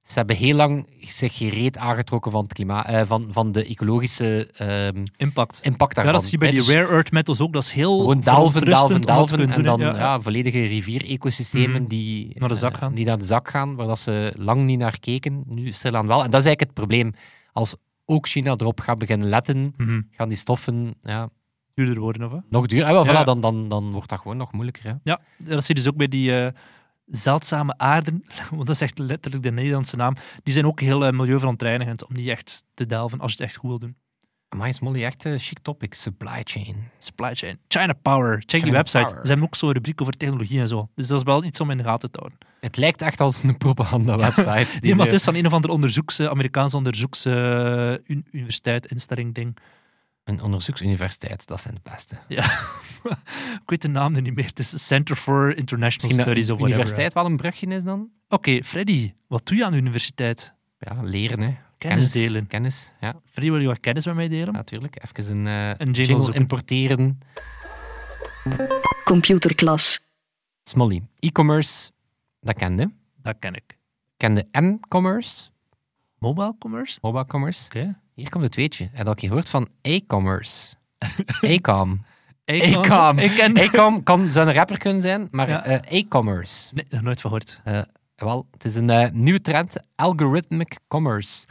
Ze 0.03 0.19
hebben 0.19 0.37
heel 0.37 0.57
lang 0.57 0.87
zich 1.01 1.37
gereed 1.37 1.77
aangetrokken 1.77 2.31
van, 2.33 2.43
het 2.43 2.53
klimaat, 2.53 2.87
eh, 2.87 3.03
van, 3.05 3.27
van 3.31 3.53
de 3.53 3.65
ecologische 3.67 4.51
ehm, 4.57 5.05
Impact. 5.17 5.59
impact 5.63 5.97
Ja, 5.97 6.03
daarvan. 6.03 6.13
dat 6.13 6.23
zie 6.23 6.33
je 6.33 6.39
bij 6.39 6.51
die 6.51 6.59
dus- 6.59 6.69
rare 6.75 6.89
earth 6.93 7.13
metals 7.13 7.41
ook. 7.41 7.53
Dat 7.53 7.63
is 7.63 7.71
heel 7.73 7.99
gewoon 7.99 8.21
dat 8.21 8.53
te 8.53 8.65
delven. 8.65 9.51
En 9.53 9.63
dan 9.63 9.81
ja, 9.81 10.21
volledige 10.21 10.67
rivierecosystemen 10.67 11.81
Mhm. 11.81 11.89
die, 11.89 12.33
Naar 12.39 12.49
de 12.49 12.55
zak 12.55 12.73
eh, 12.73 12.79
gaan. 12.79 12.95
die 12.95 13.05
naar 13.05 13.19
de 13.19 13.25
zak 13.25 13.51
gaan, 13.51 13.75
waar 13.75 13.87
dat 13.87 13.99
ze 13.99 14.33
lang 14.37 14.65
niet 14.65 14.79
naar 14.79 14.99
keken. 15.01 15.43
Nu 15.47 15.73
stilaan 15.73 16.07
wel. 16.07 16.25
En 16.25 16.31
dat 16.31 16.41
is 16.41 16.47
eigenlijk 16.47 16.61
het 16.61 16.75
probleem. 16.75 17.13
Als 17.53 17.77
ook 18.05 18.29
China 18.29 18.51
erop 18.57 18.81
gaat 18.81 18.99
beginnen 18.99 19.29
letten, 19.29 19.75
Mhm. 19.77 20.01
gaan 20.11 20.29
die 20.29 20.39
stoffen 20.39 20.95
ja, 21.03 21.29
Duurder 21.75 21.99
worden, 22.01 22.33
of 22.33 22.41
nog 22.51 22.67
duur. 22.67 22.85
En 22.85 22.93
wel, 22.93 23.05
Ja. 23.05 23.21
voilà, 23.23 23.25
dan, 23.25 23.41
dan, 23.41 23.69
dan 23.69 23.93
wordt 23.93 24.09
dat 24.09 24.19
gewoon 24.21 24.37
nog 24.37 24.53
moeilijker. 24.53 24.85
Hè. 24.85 24.93
Ja, 25.03 25.21
dat 25.37 25.65
zie 25.65 25.75
je 25.75 25.81
dus 25.83 25.91
ook 25.91 25.97
bij 25.97 26.09
die 26.09 26.41
eh, 26.41 26.53
zeldzame 27.07 27.75
aarden, 27.77 28.25
want 28.51 28.67
dat 28.67 28.75
is 28.75 28.81
echt 28.81 28.99
letterlijk 28.99 29.43
de 29.43 29.53
Nederlandse 29.53 29.97
naam. 29.97 30.15
Die 30.43 30.53
zijn 30.53 30.67
ook 30.67 30.81
heel 30.81 31.07
eh, 31.07 31.13
milieuverontreinigend 31.13 32.07
om 32.07 32.15
die 32.15 32.31
echt 32.31 32.65
te 32.75 32.87
delven 32.87 33.21
als 33.21 33.33
je 33.33 33.37
het 33.39 33.47
echt 33.47 33.57
goed 33.57 33.69
wil 33.71 33.79
doen. 33.79 33.97
Maar 34.57 34.69
is 34.69 34.81
Molly 34.81 35.05
echt 35.05 35.25
een 35.25 35.39
chic 35.39 35.59
topic. 35.59 35.95
Supply 35.95 36.41
chain. 36.45 36.77
Supply 36.99 37.35
chain. 37.35 37.59
China 37.69 37.93
Power. 38.03 38.43
Check 38.47 38.63
die 38.63 38.73
website. 38.73 39.05
Power. 39.05 39.21
Ze 39.23 39.27
hebben 39.29 39.47
ook 39.47 39.55
zo'n 39.55 39.73
rubriek 39.73 40.01
over 40.01 40.13
technologie 40.17 40.61
en 40.61 40.69
zo. 40.69 40.89
Dus 40.95 41.07
dat 41.07 41.19
is 41.19 41.25
wel 41.25 41.45
iets 41.45 41.61
om 41.61 41.71
in 41.71 41.77
de 41.77 41.85
gaten 41.85 42.11
te 42.11 42.19
houden. 42.19 42.39
Het 42.61 42.77
lijkt 42.77 43.03
echt 43.03 43.21
als 43.21 43.43
een 43.43 43.57
propaganda-website. 43.57 44.67
Nee, 44.81 44.95
maar 44.95 45.07
het 45.07 45.15
is 45.15 45.25
van 45.25 45.35
een 45.35 45.47
of 45.47 45.53
ander 45.53 45.71
onderzoeks, 45.71 46.19
eh, 46.19 46.27
Amerikaanse 46.27 46.77
onderzoeks, 46.77 47.25
eh, 47.25 47.33
un- 47.91 48.27
universiteit, 48.31 48.87
instelling, 48.87 49.35
ding. 49.35 49.57
Een 50.25 50.41
onderzoeksuniversiteit, 50.43 51.47
dat 51.47 51.61
zijn 51.61 51.75
de 51.75 51.91
beste. 51.91 52.17
Ik 53.63 53.71
weet 53.71 53.83
de 53.83 53.89
naam 53.89 54.15
er 54.15 54.23
niet 54.23 54.35
meer. 54.35 54.47
Het 54.47 54.59
is 54.59 54.87
Center 54.87 55.17
for 55.17 55.57
International 55.57 56.09
Misschien 56.09 56.33
Studies 56.35 56.51
of 56.51 56.57
whatever. 56.59 56.75
universiteit 56.81 57.13
wel 57.15 57.25
een 57.25 57.37
brugje 57.37 57.67
is 57.67 57.83
dan? 57.85 58.09
Oké, 58.29 58.63
Freddy, 58.63 59.13
wat 59.27 59.47
doe 59.47 59.57
je 59.57 59.65
aan 59.65 59.73
de 59.73 59.79
universiteit? 59.79 60.55
Ja, 60.79 61.03
leren 61.03 61.41
hè. 61.41 61.55
Kennis 61.79 62.13
delen. 62.13 62.47
Kennis, 62.47 62.93
ja, 63.01 63.15
Freddy, 63.31 63.51
wil 63.51 63.61
je 63.61 63.67
wat 63.67 63.81
kennis 63.81 64.07
met 64.07 64.15
mij 64.15 64.29
delen? 64.29 64.53
natuurlijk. 64.53 64.97
Even 65.05 65.37
een, 65.37 65.47
eh, 65.77 65.87
Een 65.87 65.93
jingle 65.93 66.35
importeren. 66.35 67.19
Computerklas. 69.05 70.01
Smolly. 70.63 71.03
E-commerce, 71.19 71.91
dat 72.41 72.55
kende. 72.57 72.91
Dat 73.23 73.37
ken 73.39 73.55
ik. 73.55 73.79
Kende 74.17 74.47
M-commerce, 74.53 75.51
Mobile 76.19 76.55
commerce? 76.59 76.99
mobile 77.03 77.27
commerce. 77.27 77.67
Oké. 77.67 77.99
Hier 78.15 78.29
komt 78.31 78.45
het 78.45 78.55
weetje. 78.55 78.89
Heb 78.93 79.05
je 79.07 79.13
al 79.13 79.15
gehoord 79.19 79.49
van 79.49 79.69
e-commerce? 79.81 80.75
E-com. 81.41 82.05
E-com. 82.45 83.19
Ik 83.19 83.31
ken... 83.35 84.03
Kan, 84.03 84.33
zou 84.33 84.47
een 84.49 84.55
rapper 84.55 84.79
kunnen 84.79 85.03
zijn, 85.03 85.29
maar 85.31 85.49
Ja. 85.49 85.65
eh, 85.65 85.99
e-commerce. 85.99 86.69
Nee, 86.75 86.85
nog 86.89 87.03
nooit 87.03 87.21
van 87.21 87.31
gehoord. 87.31 87.61
Eh, 87.65 87.81
wel, 88.17 88.47
het 88.51 88.65
is 88.65 88.75
een 88.75 88.91
eh, 88.91 89.11
nieuwe 89.13 89.41
trend, 89.41 89.77
algorithmic 89.95 90.79
commerce. 90.89 91.47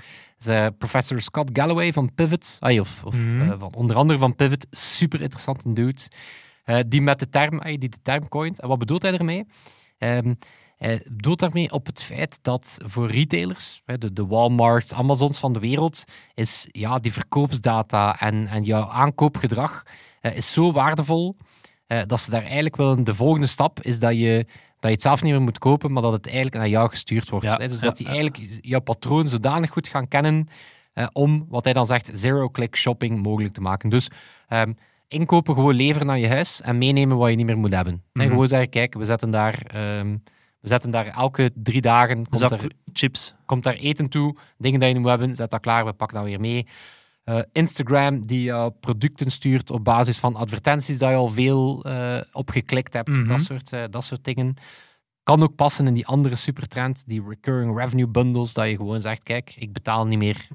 Professor 0.77 1.21
Scott 1.21 1.49
Galloway 1.53 1.93
van 1.93 2.13
Pivot, 2.15 2.57
ah, 2.59 2.79
of, 2.79 3.05
of 3.05 3.15
Mhm. 3.15 3.59
van 3.59 3.73
onder 3.75 3.95
andere 3.95 4.19
van 4.19 4.35
Pivot, 4.35 4.67
super 4.69 5.21
interessante 5.21 5.73
dude, 5.73 6.01
eh, 6.63 6.79
die 6.87 7.01
met 7.01 7.19
de 7.19 7.29
term, 7.29 7.59
die 7.63 7.77
de 7.89 8.01
term 8.01 8.27
coint. 8.27 8.59
En 8.61 8.67
wat 8.67 8.77
bedoelt 8.77 9.01
hij 9.01 9.13
ermee? 9.17 9.45
Ehm, 9.97 10.33
hij 10.77 11.05
bedoelt 11.09 11.39
daarmee 11.39 11.71
op 11.71 11.85
het 11.85 12.03
feit 12.03 12.39
dat 12.41 12.77
voor 12.83 13.11
retailers, 13.11 13.81
de, 13.85 14.13
de 14.13 14.25
Walmarts, 14.25 14.93
Amazons 14.93 15.39
van 15.39 15.53
de 15.53 15.59
wereld, 15.59 16.03
is 16.33 16.67
ja, 16.71 16.97
die 16.99 17.13
verkoopsdata 17.13 18.19
en, 18.19 18.47
en 18.47 18.63
jouw 18.63 18.87
aankoopgedrag 18.89 19.83
is 20.21 20.53
zo 20.53 20.71
waardevol 20.71 21.35
eh, 21.87 21.99
dat 22.07 22.19
ze 22.19 22.29
daar 22.29 22.43
eigenlijk 22.43 22.75
willen. 22.75 23.03
De 23.03 23.13
volgende 23.13 23.47
stap 23.47 23.81
is 23.81 23.99
dat 23.99 24.17
je, 24.17 24.45
dat 24.79 24.81
je 24.81 24.87
het 24.89 25.01
zelf 25.01 25.23
niet 25.23 25.31
meer 25.31 25.41
moet 25.41 25.59
kopen, 25.59 25.91
maar 25.91 26.01
dat 26.01 26.11
het 26.13 26.25
eigenlijk 26.25 26.55
naar 26.55 26.67
jou 26.69 26.89
gestuurd 26.89 27.29
wordt. 27.29 27.45
Ja. 27.45 27.57
Dus 27.57 27.79
dat 27.79 27.97
die 27.97 28.07
eigenlijk 28.07 28.57
jouw 28.61 28.79
patroon 28.79 29.27
zodanig 29.29 29.69
goed 29.69 29.87
gaan 29.87 30.07
kennen 30.07 30.47
eh, 30.93 31.07
om, 31.13 31.45
wat 31.49 31.63
hij 31.63 31.73
dan 31.73 31.85
zegt, 31.85 32.09
zero-click 32.13 32.75
shopping 32.75 33.23
mogelijk 33.23 33.53
te 33.53 33.61
maken. 33.61 33.89
Dus 33.89 34.07
ehm, 34.47 34.73
inkopen, 35.07 35.53
gewoon 35.55 35.75
leveren 35.75 36.07
naar 36.07 36.19
je 36.19 36.27
huis 36.27 36.61
en 36.61 36.77
meenemen 36.77 37.17
wat 37.17 37.29
je 37.29 37.35
niet 37.35 37.45
meer 37.45 37.57
moet 37.57 37.73
hebben. 37.73 37.93
En 37.93 38.01
Mhm. 38.21 38.29
gewoon 38.29 38.47
zeggen, 38.47 38.69
kijk, 38.69 38.93
we 38.93 39.05
zetten 39.05 39.31
daar... 39.31 39.61
ehm, 39.67 40.17
we 40.59 40.67
zetten 40.67 40.91
daar 40.91 41.07
elke 41.07 41.51
drie 41.55 41.81
dagen 41.81 42.29
komt 42.29 42.51
er 42.51 42.71
chips. 42.93 43.33
komt 43.45 43.63
daar 43.63 43.73
eten 43.73 44.09
toe, 44.09 44.37
dingen 44.57 44.79
dat 44.79 44.89
je 44.89 44.99
moet 44.99 45.09
hebben, 45.09 45.35
zet 45.35 45.49
dat 45.51 45.59
klaar, 45.61 45.85
we 45.85 45.93
pakken 45.93 46.17
dat 46.17 46.25
weer 46.25 46.39
mee. 46.39 46.67
Eh, 47.31 47.43
Instagram 47.51 48.25
die 48.25 48.43
jou 48.43 48.71
producten 48.79 49.31
stuurt 49.31 49.71
op 49.71 49.83
basis 49.83 50.17
van 50.19 50.35
advertenties 50.35 50.97
dat 50.97 51.09
je 51.09 51.15
al 51.15 51.29
veel 51.29 51.83
eh 51.83 52.21
opgeklikt 52.31 52.93
hebt, 52.93 53.09
Mhm. 53.09 53.27
dat, 53.27 53.41
soort, 53.41 53.73
eh, 53.73 53.83
dat 53.89 54.03
soort 54.03 54.23
dingen. 54.23 54.53
Kan 55.23 55.43
ook 55.43 55.55
passen 55.55 55.87
in 55.87 55.93
die 55.93 56.07
andere 56.07 56.35
supertrend, 56.35 57.03
die 57.07 57.23
recurring 57.27 57.77
revenue 57.77 58.07
bundles, 58.07 58.53
dat 58.53 58.67
je 58.67 58.75
gewoon 58.75 59.01
zegt, 59.01 59.23
kijk, 59.23 59.55
ik 59.57 59.73
betaal 59.73 60.07
niet 60.07 60.17
meer 60.17 60.47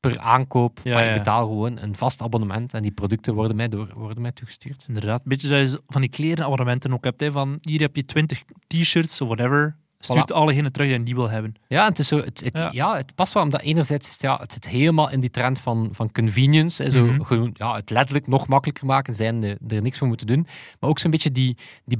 per 0.00 0.18
aankoop, 0.18 0.80
Ja, 0.82 0.94
maar 0.94 1.08
ik 1.08 1.14
betaal 1.14 1.46
gewoon 1.46 1.78
een 1.78 1.96
vast 1.96 2.22
abonnement 2.22 2.74
en 2.74 2.82
die 2.82 2.90
producten 2.90 3.34
worden 3.34 3.56
mij, 3.56 3.68
door, 3.68 3.92
worden 3.94 4.22
mij 4.22 4.32
toegestuurd. 4.32 4.84
Inderdaad. 4.88 5.24
Beetje 5.24 5.56
je 5.56 5.80
van 5.86 6.00
die 6.00 6.10
klerenabonnementen 6.10 6.92
ook 6.92 7.04
hebt. 7.04 7.20
Hè, 7.20 7.32
van 7.32 7.58
hier 7.60 7.80
heb 7.80 7.96
je 7.96 8.04
20 8.04 8.42
t-shirts 8.66 9.20
of 9.20 9.28
whatever. 9.28 9.76
Stuurt 10.04 10.32
allegene 10.32 10.70
terug 10.70 10.88
die 10.88 10.98
niet 10.98 11.14
wil 11.14 11.30
hebben. 11.30 11.54
Ja, 11.68 11.84
het, 11.84 11.98
is 11.98 12.08
zo, 12.08 12.16
het, 12.16 12.40
het- 12.44 12.56
Ja. 12.56 12.68
ja. 12.72 12.96
het 12.96 13.14
past 13.14 13.32
wel, 13.32 13.42
omdat 13.42 13.60
enerzijds 13.60 14.08
is 14.08 14.16
ja, 14.20 14.36
het 14.40 14.52
zit 14.52 14.68
helemaal 14.68 15.10
in 15.10 15.20
die 15.20 15.30
trend 15.30 15.60
van, 15.60 15.88
van 15.92 16.12
convenience. 16.12 16.82
Hè, 16.82 16.90
zo, 16.90 17.04
Mhm. 17.06 17.22
gewoon, 17.22 17.50
ja, 17.54 17.74
het 17.74 17.90
letterlijk 17.90 18.26
nog 18.26 18.46
makkelijker 18.46 18.86
maken, 18.86 19.14
zijn 19.14 19.42
er, 19.42 19.56
er 19.68 19.82
niks 19.82 19.98
voor 19.98 20.08
moeten 20.08 20.26
doen. 20.26 20.46
Maar 20.80 20.90
ook 20.90 20.98
zo'n 20.98 21.10
beetje 21.10 21.32
die, 21.32 21.56
die 21.84 21.96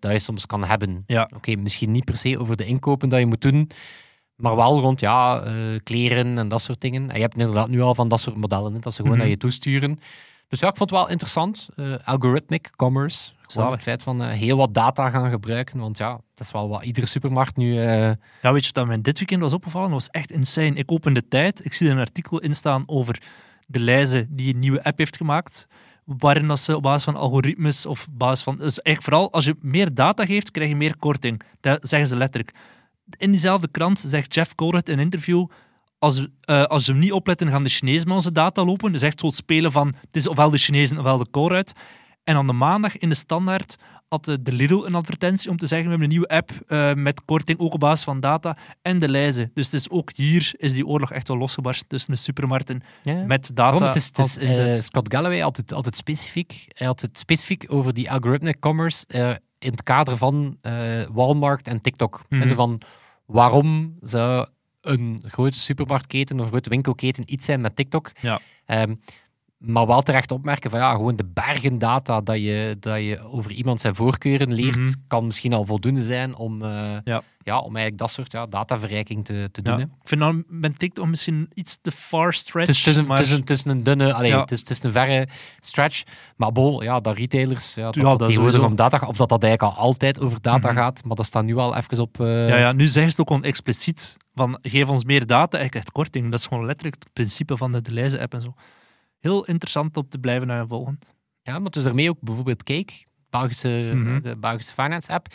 dat 0.00 0.12
je 0.12 0.18
soms 0.18 0.46
kan 0.46 0.64
hebben. 0.64 1.02
Ja. 1.06 1.30
Oké, 1.36 1.56
misschien 1.56 1.90
niet 1.92 2.04
per 2.04 2.16
se 2.16 2.38
over 2.38 2.56
de 2.56 2.64
inkopen 2.66 3.08
dat 3.08 3.18
je 3.18 3.26
moet 3.26 3.40
doen, 3.42 3.70
maar 4.36 4.56
wel 4.56 4.80
rond 4.80 5.00
ja, 5.00 5.40
eh, 5.42 5.52
kleren 5.82 6.38
en 6.38 6.48
dat 6.48 6.62
soort 6.62 6.80
dingen. 6.80 7.08
En 7.10 7.14
je 7.14 7.20
hebt 7.22 7.36
inderdaad 7.36 7.68
nu 7.68 7.80
al 7.80 7.94
van 7.94 8.08
dat 8.08 8.20
soort 8.20 8.36
modellen, 8.36 8.72
hè, 8.72 8.78
dat 8.78 8.92
ze 8.92 9.00
gewoon 9.00 9.12
Mhm. 9.16 9.20
naar 9.22 9.30
je 9.30 9.36
toesturen. 9.40 10.00
Dus 10.48 10.60
ja, 10.60 10.68
ik 10.68 10.76
vond 10.76 10.90
het 10.90 10.98
wel 10.98 11.08
interessant. 11.08 11.68
eh, 11.76 11.94
algorithmic 12.04 12.70
commerce. 12.76 13.32
Gewoon 13.46 13.72
het 13.72 13.82
feit 13.82 14.02
van 14.02 14.22
eh, 14.22 14.28
heel 14.28 14.56
wat 14.56 14.74
data 14.74 15.10
gaan 15.10 15.30
gebruiken. 15.30 15.78
Want 15.78 15.98
ja, 15.98 16.12
het 16.30 16.40
is 16.40 16.50
wel 16.52 16.68
wat 16.68 16.84
iedere 16.84 17.06
supermarkt 17.06 17.56
nu... 17.56 17.80
eh, 17.82 18.10
Ja, 18.42 18.52
weet 18.52 18.66
je 18.66 18.72
wat 18.72 18.86
mij 18.86 19.00
dit 19.00 19.18
weekend 19.18 19.40
was 19.42 19.52
opgevallen? 19.52 19.90
Dat 19.90 19.98
was 20.00 20.10
echt 20.10 20.30
insane. 20.32 20.72
Ik 20.74 20.92
open 20.92 21.12
de 21.14 21.28
tijd, 21.28 21.64
ik 21.64 21.72
zie 21.72 21.86
er 21.86 21.92
een 21.92 21.98
artikel 22.00 22.38
in 22.40 22.54
staan 22.54 22.82
over 22.86 23.22
de 23.66 23.78
Leize 23.78 24.26
die 24.28 24.54
een 24.54 24.58
nieuwe 24.60 24.84
app 24.84 24.98
heeft 24.98 25.16
gemaakt. 25.16 25.66
Waarin 26.04 26.48
dat 26.48 26.58
ze 26.60 26.76
op 26.76 26.82
basis 26.82 27.04
van 27.04 27.16
algoritmes 27.16 27.86
of 27.86 28.06
op 28.06 28.18
basis 28.18 28.42
van. 28.44 28.56
Dus 28.56 28.80
eigenlijk 28.82 29.02
vooral 29.02 29.32
als 29.32 29.44
je 29.44 29.56
meer 29.60 29.94
data 29.94 30.24
geeft, 30.26 30.50
krijg 30.50 30.68
je 30.68 30.76
meer 30.76 30.96
korting. 30.96 31.42
Dat 31.60 31.88
zeggen 31.88 32.08
ze 32.08 32.16
letterlijk. 32.16 32.54
In 33.16 33.30
diezelfde 33.30 33.68
krant 33.70 33.98
zegt 33.98 34.34
Jeff 34.34 34.54
Colruyt 34.54 34.88
in 34.88 34.94
een 34.98 35.04
interview. 35.04 35.46
Als, 35.98 36.26
eh, 36.40 36.64
als 36.64 36.84
ze 36.84 36.90
hem 36.90 37.00
niet 37.00 37.12
opletten, 37.12 37.48
gaan 37.48 37.62
de 37.62 37.68
Chinezen 37.68 38.06
met 38.06 38.16
onze 38.16 38.32
data 38.32 38.64
lopen. 38.64 38.92
Dus 38.92 39.02
echt 39.02 39.20
zo 39.20 39.26
het 39.26 39.34
spelen 39.34 39.72
van. 39.72 39.86
Het 39.86 40.16
is 40.16 40.28
ofwel 40.28 40.50
de 40.50 40.58
Chinezen 40.58 40.98
ofwel 40.98 41.18
de 41.18 41.30
Colruyt. 41.30 41.72
En 42.24 42.36
aan 42.36 42.46
de 42.46 42.52
maandag 42.52 42.98
in 42.98 43.08
de 43.08 43.14
standaard 43.14 43.76
had 44.08 44.24
de 44.24 44.52
Lidl 44.52 44.84
een 44.84 44.94
advertentie 44.94 45.50
om 45.50 45.56
te 45.56 45.66
zeggen: 45.66 45.86
we 45.86 45.94
hebben 45.98 46.08
een 46.10 46.18
nieuwe 46.18 46.34
app 46.34 46.50
eh, 46.66 46.94
met 46.94 47.24
korting 47.24 47.58
ook 47.58 47.74
op 47.74 47.80
basis 47.80 48.04
van 48.04 48.20
data 48.20 48.56
en 48.82 48.98
de 48.98 49.08
lijzen. 49.08 49.50
Dus 49.54 49.66
het 49.66 49.80
is 49.80 49.90
ook 49.90 50.10
hier 50.14 50.52
is 50.56 50.72
die 50.72 50.86
oorlog 50.86 51.12
echt 51.12 51.28
wel 51.28 51.36
losgebarsten 51.36 51.88
tussen 51.88 52.14
de 52.14 52.20
supermarkten 52.20 52.82
ja. 53.02 53.24
met 53.24 53.50
data. 53.54 53.78
Waarom? 53.78 53.82
Het 53.82 53.96
is, 53.96 54.06
het 54.16 54.58
eh, 54.58 54.80
Scott 54.80 55.14
Galloway 55.14 55.44
altijd, 55.44 55.72
altijd 55.72 55.96
specifiek. 55.96 56.64
Hij 56.68 56.86
had 56.86 57.00
het 57.00 57.18
specifiek 57.18 57.64
over 57.68 57.92
die 57.92 58.10
algorithmic 58.10 58.60
commerce 58.60 59.04
in 59.58 59.70
het 59.70 59.82
kader 59.82 60.16
van 60.16 60.58
Walmart 61.12 61.68
en 61.68 61.80
TikTok. 61.80 62.24
Mhm. 62.28 62.42
En 62.42 62.48
zo 62.48 62.54
van 62.54 62.80
waarom 63.26 63.96
zou 64.00 64.46
een 64.88 65.22
grote 65.26 65.58
supermarktketen 65.58 66.36
of 66.38 66.44
een 66.44 66.50
grote 66.50 66.70
winkelketen 66.70 67.32
iets 67.32 67.44
zijn 67.44 67.60
met 67.60 67.76
TikTok? 67.76 68.12
Ja. 68.20 68.40
Ehm, 68.66 68.94
maar 69.58 69.86
wel 69.86 70.02
terecht 70.02 70.30
opmerken 70.30 70.70
van 70.70 70.78
ja, 70.80 70.92
gewoon 70.92 71.16
de 71.16 71.24
bergen 71.34 71.78
data 71.78 72.20
dat 72.20 72.36
je, 72.36 72.76
dat 72.80 72.98
je 72.98 73.20
over 73.24 73.50
iemand 73.52 73.80
zijn 73.80 73.94
voorkeuren 73.94 74.52
leert, 74.52 74.76
Mhm. 74.76 74.92
kan 75.08 75.26
misschien 75.26 75.52
al 75.52 75.64
voldoende 75.64 76.02
zijn 76.02 76.36
om, 76.36 76.62
eh, 76.62 76.70
Ja. 77.04 77.22
Ja, 77.44 77.58
om 77.58 77.64
eigenlijk 77.76 77.98
dat 77.98 78.10
soort 78.10 78.32
ja, 78.32 78.46
dataverrijking 78.46 79.24
te, 79.24 79.48
te 79.52 79.62
doen. 79.62 79.74
Hè. 79.74 79.80
Ik 79.82 79.88
vind 80.04 80.20
dan 80.20 80.44
met 80.48 80.78
TikTok 80.78 81.06
misschien 81.06 81.50
iets 81.54 81.78
te 81.80 81.90
far 81.90 82.32
stretch. 82.32 82.66
Het 82.66 82.86
is, 82.86 82.96
een, 82.96 83.06
maar 83.06 83.82
dunne, 83.82 84.14
allee, 84.14 84.30
Ja. 84.30 84.40
het, 84.40 84.50
is, 84.50 84.58
het 84.60 84.70
is 84.70 84.82
een 84.82 84.92
verre 84.92 85.28
stratch. 85.60 86.02
Maar 86.36 86.52
bol, 86.52 86.82
ja, 86.82 87.00
dat 87.00 87.16
retailers, 87.16 87.74
ja, 87.74 87.84
dat, 87.84 87.94
Ja, 87.94 88.02
dat 88.02 88.18
dat 88.18 88.58
om 88.58 88.76
data 88.76 89.06
of 89.06 89.16
dat 89.16 89.28
dat 89.28 89.42
eigenlijk 89.42 89.74
al 89.76 89.82
altijd 89.82 90.20
over 90.20 90.40
data 90.42 90.68
Mhm. 90.68 90.76
gaat, 90.78 91.04
maar 91.04 91.16
dat 91.16 91.24
staat 91.26 91.44
nu 91.44 91.56
al 91.56 91.76
even 91.76 92.00
op... 92.00 92.20
eh, 92.20 92.48
ja, 92.48 92.56
ja, 92.56 92.72
nu 92.72 92.84
zeggen 92.86 93.02
ze 93.02 93.08
het 93.08 93.20
ook 93.20 93.26
gewoon 93.28 93.44
expliciet. 93.44 94.16
Van, 94.34 94.58
geef 94.62 94.88
ons 94.88 95.04
meer 95.04 95.26
data, 95.26 95.58
je 95.62 95.68
krijgt 95.68 95.92
korting. 95.92 96.30
Dat 96.30 96.38
is 96.40 96.46
gewoon 96.46 96.64
letterlijk 96.66 96.96
het 97.02 97.12
principe 97.12 97.56
van 97.56 97.72
de 97.72 97.80
Deleuze-app 97.80 98.34
en 98.34 98.42
zo. 98.42 98.54
Heel 99.20 99.44
interessant 99.44 99.96
om 99.96 100.08
te 100.08 100.18
blijven 100.18 100.46
naar 100.46 100.66
volgen. 100.66 100.98
Ja, 101.42 101.58
maar 101.58 101.70
is 101.76 101.82
daarmee 101.82 102.08
ook 102.10 102.20
bijvoorbeeld 102.20 102.62
Cake, 102.62 102.92
Belgische, 103.30 103.92
Mhm. 103.94 104.20
de 104.22 104.36
Belgische 104.36 104.72
finance 104.72 105.12
app. 105.12 105.26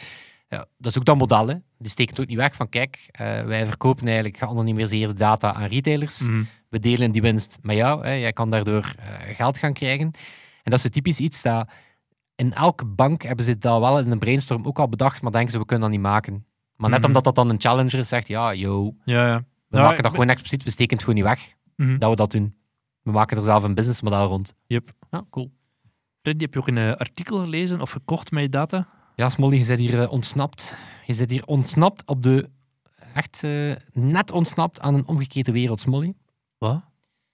Ja, 0.48 0.66
dat 0.78 0.92
is 0.92 0.98
ook 0.98 1.06
dat 1.06 1.18
model, 1.18 1.48
hè. 1.48 1.56
Die 1.78 1.90
steken 1.90 2.20
ook 2.20 2.28
niet 2.28 2.38
weg 2.38 2.56
van, 2.56 2.70
kijk, 2.70 3.08
eh, 3.12 3.44
wij 3.44 3.68
verkopen 3.68 4.06
eigenlijk 4.06 4.38
geanonimiseerde 4.38 5.14
data 5.14 5.54
aan 5.54 5.66
retailers. 5.68 6.20
Mhm. 6.22 6.44
We 6.70 6.80
delen 6.80 7.12
die 7.12 7.22
winst 7.22 7.58
met 7.62 7.76
jou. 7.76 8.04
Hè. 8.06 8.12
Jij 8.12 8.34
kan 8.34 8.50
daardoor 8.50 8.94
eh, 9.00 9.36
geld 9.36 9.58
gaan 9.58 9.74
krijgen. 9.74 10.06
En 10.64 10.72
dat 10.72 10.84
is 10.84 10.90
typisch 10.92 11.20
iets 11.20 11.42
dat... 11.42 11.70
In 12.36 12.54
elke 12.54 12.86
bank 12.86 13.22
hebben 13.24 13.46
ze 13.46 13.58
dat 13.58 13.80
wel 13.80 14.00
in 14.00 14.12
een 14.12 14.20
brainstorm 14.20 14.66
ook 14.66 14.80
al 14.80 14.90
bedacht, 14.90 15.22
maar 15.22 15.32
denken 15.32 15.52
ze, 15.52 15.58
we 15.58 15.66
kunnen 15.66 15.90
dat 15.90 15.98
niet 15.98 16.08
maken. 16.08 16.46
Maar 16.76 16.90
net 16.90 17.00
Mhm. 17.00 17.08
omdat 17.08 17.24
dat 17.24 17.36
dan 17.36 17.50
een 17.50 17.62
challenger 17.62 18.06
zegt, 18.06 18.28
ja, 18.28 18.54
yo, 18.54 18.96
Ja, 19.06 19.28
ja. 19.28 19.44
we 19.68 19.78
Ja, 19.78 19.84
maken 19.84 20.04
dat 20.04 20.12
gewoon 20.12 20.30
expliciet, 20.30 20.64
we 20.64 20.70
steken 20.70 20.98
het 20.98 21.06
gewoon 21.06 21.20
niet 21.20 21.30
weg, 21.30 21.54
dat 22.00 22.10
we 22.10 22.16
dat 22.16 22.32
doen. 22.32 22.56
We 23.04 23.12
maken 23.12 23.38
er 23.38 23.44
zelf 23.44 23.64
een 23.64 23.74
businessmodel 23.74 24.28
rond. 24.28 24.54
Yep. 24.68 24.94
Ja, 25.12 25.26
cool. 25.30 25.52
Freddy, 26.22 26.44
heb 26.44 26.54
je 26.54 26.60
ook 26.60 26.68
een 26.68 26.78
eh, 26.78 26.92
artikel 26.92 27.38
gelezen 27.38 27.82
of 27.82 27.92
gekocht 27.92 28.32
met 28.32 28.44
je 28.44 28.50
data? 28.50 28.88
Ja, 29.16 29.30
Smolly, 29.30 29.58
je 29.58 29.66
bent 29.66 29.80
hier 29.80 30.02
eh, 30.02 30.12
ontsnapt. 30.12 30.78
Je 31.06 31.16
bent 31.16 31.30
hier 31.30 31.46
ontsnapt 31.46 32.06
op 32.06 32.24
de... 32.24 32.50
Echt 33.14 33.44
eh, 33.44 33.76
net 33.92 34.32
ontsnapt 34.32 34.82
aan 34.82 34.96
een 34.96 35.08
omgekeerde 35.08 35.52
wereld, 35.52 35.82
Smolly. 35.82 36.14
Wat? 36.58 36.82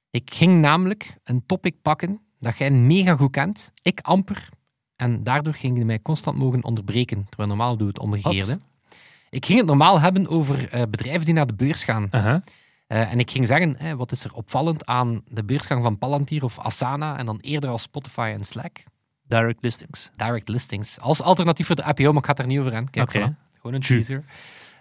Ik 0.10 0.34
ging 0.34 0.62
namelijk 0.62 1.18
een 1.24 1.46
topic 1.46 1.82
pakken 1.82 2.22
dat 2.40 2.58
jij 2.58 2.72
mega 2.72 3.16
goed 3.16 3.32
kent. 3.32 3.72
Ik 3.82 4.00
amper. 4.02 4.50
En 4.96 5.24
daardoor 5.24 5.54
ging 5.54 5.78
je 5.78 5.86
mij 5.86 6.02
constant 6.02 6.38
mogen 6.38 6.64
onderbreken. 6.64 7.26
Terwijl 7.30 7.50
normaal 7.50 7.78
doe 7.78 7.88
het 7.88 8.00
omgekeerde. 8.00 8.46
Wat? 8.46 8.66
Ik 9.30 9.46
ging 9.46 9.58
het 9.58 9.68
normaal 9.68 10.00
hebben 10.00 10.28
over 10.28 10.88
bedrijven 10.90 11.26
die 11.26 11.34
naar 11.34 11.48
de 11.48 11.54
beurs 11.54 11.84
gaan. 11.84 12.08
Uh-huh. 12.12 12.42
Eh, 12.90 13.12
en 13.12 13.20
ik 13.20 13.32
ging 13.32 13.48
zeggen, 13.48 13.76
hè, 13.78 13.96
wat 13.96 14.12
is 14.12 14.24
er 14.24 14.34
opvallend 14.34 14.86
aan 14.86 15.22
de 15.28 15.44
beursgang 15.44 15.84
van 15.84 15.98
Palantir 15.98 16.44
of 16.44 16.60
Asana 16.60 17.18
en 17.18 17.26
dan 17.26 17.38
eerder 17.42 17.70
als 17.70 17.82
Spotify 17.82 18.32
en 18.34 18.44
Slack? 18.44 18.84
Direct 19.28 19.64
listings. 19.64 20.12
Direct 20.16 20.50
listings. 20.50 21.00
Als 21.00 21.22
alternatief 21.22 21.68
voor 21.68 21.76
de 21.76 21.84
IPO, 21.88 22.04
maar 22.12 22.18
ik 22.22 22.26
ga 22.26 22.32
het 22.32 22.40
er 22.40 22.48
niet 22.48 22.60
over 22.60 22.76
aan. 22.76 22.90
Kijk, 22.90 23.12
voilà. 23.18 23.34
gewoon 23.54 23.74
een 23.74 23.82
teaser. 23.82 24.24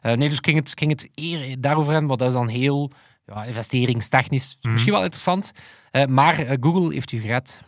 Eh, 0.03 0.13
nee, 0.13 0.29
dus 0.29 0.39
ging 0.43 0.57
het, 0.57 0.73
ging 0.79 0.91
het 0.91 1.09
eer 1.15 1.61
daarover 1.61 1.95
aan, 1.95 2.07
maar 2.07 2.17
dat 2.17 2.29
is 2.29 2.35
dan 2.35 2.49
heel 2.49 2.91
ja, 3.27 3.45
investeringstechnisch. 3.45 4.57
Mhm. 4.61 4.73
Misschien 4.73 4.93
wel 4.93 5.03
interessant. 5.03 5.53
Eh, 5.91 6.07
maar 6.07 6.35
Google 6.61 6.93
heeft 6.93 7.13
u 7.13 7.19
gered. 7.21 7.61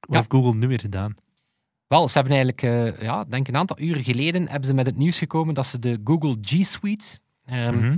Wat 0.00 0.10
Ja. 0.10 0.16
heeft 0.16 0.30
Google 0.32 0.54
nu 0.54 0.66
weer 0.68 0.80
gedaan? 0.80 1.14
Wel, 1.86 2.08
ze 2.08 2.18
hebben 2.18 2.36
eigenlijk, 2.36 3.00
ja, 3.02 3.24
denk 3.24 3.48
een 3.48 3.56
aantal 3.56 3.78
uren 3.80 4.02
geleden, 4.04 4.48
hebben 4.48 4.68
ze 4.68 4.74
met 4.74 4.86
het 4.86 4.96
nieuws 4.96 5.18
gekomen 5.18 5.54
dat 5.54 5.66
ze 5.66 5.78
de 5.78 6.00
Google 6.04 6.36
G 6.40 6.64
Suite, 6.66 7.18
ehm, 7.44 7.76
Mhm. 7.78 7.96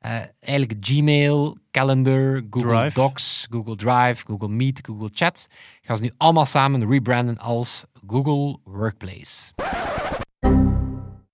Eh, 0.00 0.20
eigenlijk 0.40 0.86
Gmail, 0.86 1.56
Calendar, 1.70 2.42
Google 2.50 2.78
Drive. 2.78 2.94
Docs, 2.94 3.46
Google 3.50 3.76
Drive, 3.76 4.24
Google 4.26 4.48
Meet, 4.48 4.86
Google 4.86 5.10
Chat, 5.12 5.46
gaan 5.80 5.96
ze 5.96 6.02
nu 6.02 6.12
allemaal 6.16 6.46
samen 6.46 6.88
rebranden 6.88 7.38
als 7.38 7.84
Google 8.06 8.58
Workplace. 8.64 9.52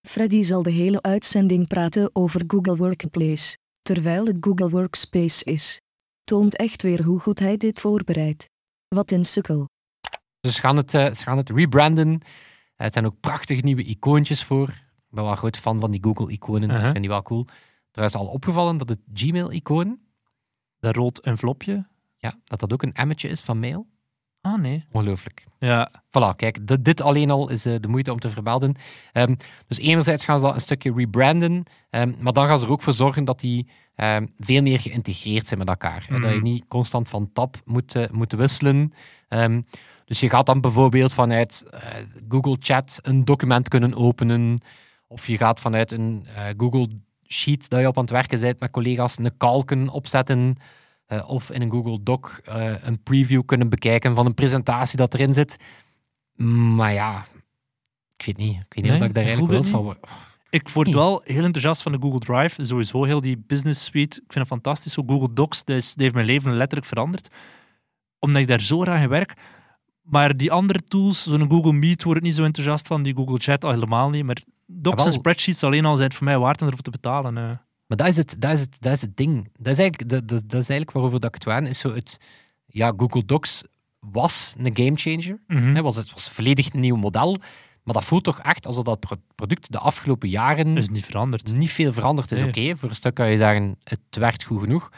Freddy 0.02 0.42
zal 0.42 0.62
de 0.62 0.70
hele 0.70 1.02
uitzending 1.02 1.66
praten 1.66 2.10
over 2.12 2.44
Google 2.46 2.76
Workplace, 2.76 3.56
terwijl 3.82 4.26
het 4.26 4.36
Google 4.40 4.68
Workspace 4.68 5.44
is. 5.44 5.80
Toont 6.24 6.56
echt 6.56 6.82
weer 6.82 7.02
hoe 7.02 7.20
goed 7.20 7.38
hij 7.38 7.56
dit 7.56 7.80
voorbereidt. 7.80 8.50
Wat 8.88 9.10
een 9.10 9.24
sukkel. 9.24 9.68
Dus 10.40 10.54
ze 10.54 10.60
gaan 10.60 10.76
het, 10.76 10.94
eh, 10.94 11.12
ze 11.12 11.22
gaan 11.22 11.36
het 11.36 11.50
rebranden. 11.50 12.12
Eh, 12.12 12.20
het 12.76 12.92
zijn 12.92 13.06
ook 13.06 13.20
prachtige 13.20 13.60
nieuwe 13.60 13.82
icoontjes 13.82 14.44
voor. 14.44 14.68
Ik 14.68 15.14
ben 15.14 15.22
wel 15.22 15.32
een 15.32 15.38
groot 15.38 15.56
fan 15.56 15.80
van 15.80 15.90
die 15.90 16.02
Google-iconen. 16.02 16.68
Uh-huh. 16.68 16.84
Ik 16.84 16.90
vind 16.90 17.00
die 17.00 17.08
wel 17.08 17.22
cool. 17.22 17.46
Er 17.96 18.04
is 18.04 18.14
al 18.14 18.26
opgevallen 18.26 18.76
dat 18.76 18.88
het 18.88 18.98
Gmail-icoon, 19.14 19.98
Dat 20.80 20.96
rood 20.96 21.18
envelopje. 21.18 21.86
ja, 22.16 22.34
dat 22.44 22.60
dat 22.60 22.72
ook 22.72 22.82
een 22.82 22.92
emmetje 22.94 23.28
is 23.28 23.40
van 23.40 23.58
mail. 23.60 23.86
Ah, 24.40 24.58
nee. 24.60 24.84
Ongelooflijk. 24.92 25.46
Ja, 25.58 25.90
Voilà, 26.06 26.36
kijk, 26.36 26.66
dit, 26.66 26.84
dit 26.84 27.00
alleen 27.00 27.30
al 27.30 27.48
is 27.50 27.66
eh, 27.66 27.74
de 27.80 27.88
moeite 27.88 28.12
om 28.12 28.18
te 28.18 28.30
vermelden. 28.30 28.74
Ehm, 29.12 29.34
dus 29.66 29.78
enerzijds 29.78 30.24
gaan 30.24 30.38
ze 30.38 30.44
dat 30.44 30.54
een 30.54 30.60
stukje 30.60 30.92
rebranden, 30.92 31.62
ehm, 31.90 32.12
maar 32.20 32.32
dan 32.32 32.46
gaan 32.46 32.58
ze 32.58 32.64
er 32.64 32.70
ook 32.70 32.82
voor 32.82 32.92
zorgen 32.92 33.24
dat 33.24 33.40
die 33.40 33.68
ehm, 33.94 34.26
veel 34.38 34.62
meer 34.62 34.80
geïntegreerd 34.80 35.46
zijn 35.46 35.58
met 35.58 35.68
elkaar. 35.68 36.06
hè. 36.08 36.20
Dat 36.20 36.30
je 36.30 36.36
Mhm. 36.36 36.44
niet 36.44 36.64
constant 36.68 37.08
van 37.08 37.32
tab 37.32 37.56
moet, 37.64 38.12
moet 38.12 38.32
wisselen. 38.32 38.92
Dus 40.04 40.20
je 40.20 40.28
gaat 40.28 40.46
dan 40.46 40.60
bijvoorbeeld 40.60 41.12
vanuit 41.12 41.64
eh, 41.70 41.80
Google 42.28 42.56
Chat 42.60 42.98
een 43.02 43.24
document 43.24 43.68
kunnen 43.68 43.94
openen, 43.94 44.60
of 45.08 45.26
je 45.26 45.36
gaat 45.36 45.60
vanuit 45.60 45.92
een 45.92 46.26
Google 46.56 46.88
Sheet 47.28 47.68
dat 47.68 47.80
je 47.80 47.86
op 47.86 47.96
aan 47.96 48.02
het 48.02 48.12
werken 48.12 48.40
bent 48.40 48.60
met 48.60 48.70
collega's 48.70 49.18
een 49.18 49.36
call 49.36 49.64
kunnen 49.64 49.88
opzetten. 49.88 50.56
eh, 51.06 51.28
of 51.28 51.50
in 51.50 51.62
een 51.62 51.70
Google 51.70 52.02
Doc 52.02 52.38
eh, 52.44 52.74
een 52.82 53.02
preview 53.02 53.42
kunnen 53.44 53.68
bekijken 53.68 54.14
van 54.14 54.26
een 54.26 54.34
presentatie 54.34 54.96
dat 54.96 55.14
erin 55.14 55.34
zit. 55.34 55.56
Maar 56.76 56.92
ja, 56.92 57.24
ik 58.16 58.26
weet 58.26 58.36
niet. 58.36 58.54
Ik 58.54 58.74
weet 58.74 58.74
niet 58.74 58.82
Nee, 58.84 58.92
of 58.92 58.98
dat 58.98 59.08
ik 59.08 59.14
daar 59.14 59.24
eigenlijk 59.24 59.52
wild 59.52 59.68
van 59.68 59.82
word. 59.82 59.98
Ik 60.50 60.68
word 60.68 60.88
wel 60.92 61.20
heel 61.24 61.44
enthousiast 61.44 61.82
van 61.82 61.92
de 61.92 61.98
Google 62.00 62.18
Drive. 62.18 62.64
Sowieso 62.64 63.04
heel 63.04 63.20
die 63.20 63.44
business 63.46 63.84
suite. 63.84 64.16
Ik 64.16 64.32
vind 64.32 64.34
het 64.34 64.46
fantastisch. 64.46 64.92
Zo 64.92 65.02
Google 65.06 65.32
Docs, 65.32 65.64
dat, 65.64 65.76
is, 65.76 65.88
dat 65.88 66.02
heeft 66.02 66.14
mijn 66.14 66.26
leven 66.26 66.56
letterlijk 66.56 66.88
veranderd. 66.88 67.28
Omdat 68.18 68.40
ik 68.40 68.48
daar 68.48 68.60
zo 68.60 68.80
graag 68.80 69.02
in 69.02 69.08
werk. 69.08 69.34
Maar 70.02 70.36
die 70.36 70.52
andere 70.52 70.82
tools, 70.82 71.22
zo'n 71.22 71.50
Google 71.50 71.72
Meet, 71.72 72.02
word 72.02 72.16
ik 72.16 72.22
niet 72.22 72.34
zo 72.34 72.44
enthousiast 72.44 72.86
van. 72.86 73.02
Die 73.02 73.14
Google 73.16 73.38
Chat 73.38 73.64
al 73.64 73.70
helemaal 73.72 74.10
niet. 74.10 74.24
Maar 74.24 74.42
docs 74.66 75.04
en 75.04 75.12
spreadsheets 75.12 75.64
alleen 75.64 75.84
al 75.84 75.96
zijn 75.96 76.08
het 76.08 76.16
voor 76.16 76.26
mij 76.26 76.38
waard 76.38 76.60
om 76.60 76.66
ervoor 76.66 76.82
te 76.82 76.90
betalen. 76.90 77.34
Maar 77.86 77.96
dat 77.96 78.06
is 78.06 78.16
het, 78.16 78.36
dat 78.38 78.52
is 78.52 78.60
het, 78.60 78.76
dat 78.80 78.92
is 78.92 79.00
het 79.00 79.16
ding. 79.16 79.48
Dat 79.58 79.72
is, 79.72 79.78
eigenlijk, 79.78 80.10
dat, 80.10 80.28
dat, 80.28 80.40
dat 80.40 80.60
is 80.60 80.68
eigenlijk 80.68 80.90
waarover 80.90 81.20
dat 81.20 81.28
ik 81.28 81.34
het 81.34 81.44
waan, 81.44 81.66
is 81.66 81.78
zo 81.78 81.94
het... 81.94 82.20
Ja, 82.66 82.92
Google 82.96 83.24
Docs 83.24 83.62
was 84.00 84.54
een 84.58 84.76
gamechanger. 84.76 85.40
Hè, 85.46 85.82
was, 85.82 85.96
het 85.96 86.12
was 86.12 86.28
volledig 86.28 86.72
een 86.72 86.80
nieuw 86.80 86.96
model. 86.96 87.36
Maar 87.82 87.94
dat 87.94 88.04
voelt 88.04 88.24
toch 88.24 88.40
echt 88.40 88.66
alsof 88.66 88.84
dat 88.84 89.00
pro- 89.00 89.20
product 89.34 89.72
de 89.72 89.78
afgelopen 89.78 90.28
jaren 90.28 90.76
is 90.76 90.88
niet 90.88 91.04
veranderd. 91.04 91.56
niet 91.56 91.72
veel 91.72 91.92
veranderd 91.92 92.32
is. 92.32 92.40
Nee. 92.40 92.48
Oké, 92.48 92.76
voor 92.76 92.88
een 92.88 92.94
stuk 92.94 93.14
kan 93.14 93.30
je 93.30 93.36
zeggen, 93.36 93.76
het 93.82 94.00
werkt 94.10 94.44
goed 94.44 94.60
genoeg. 94.60 94.88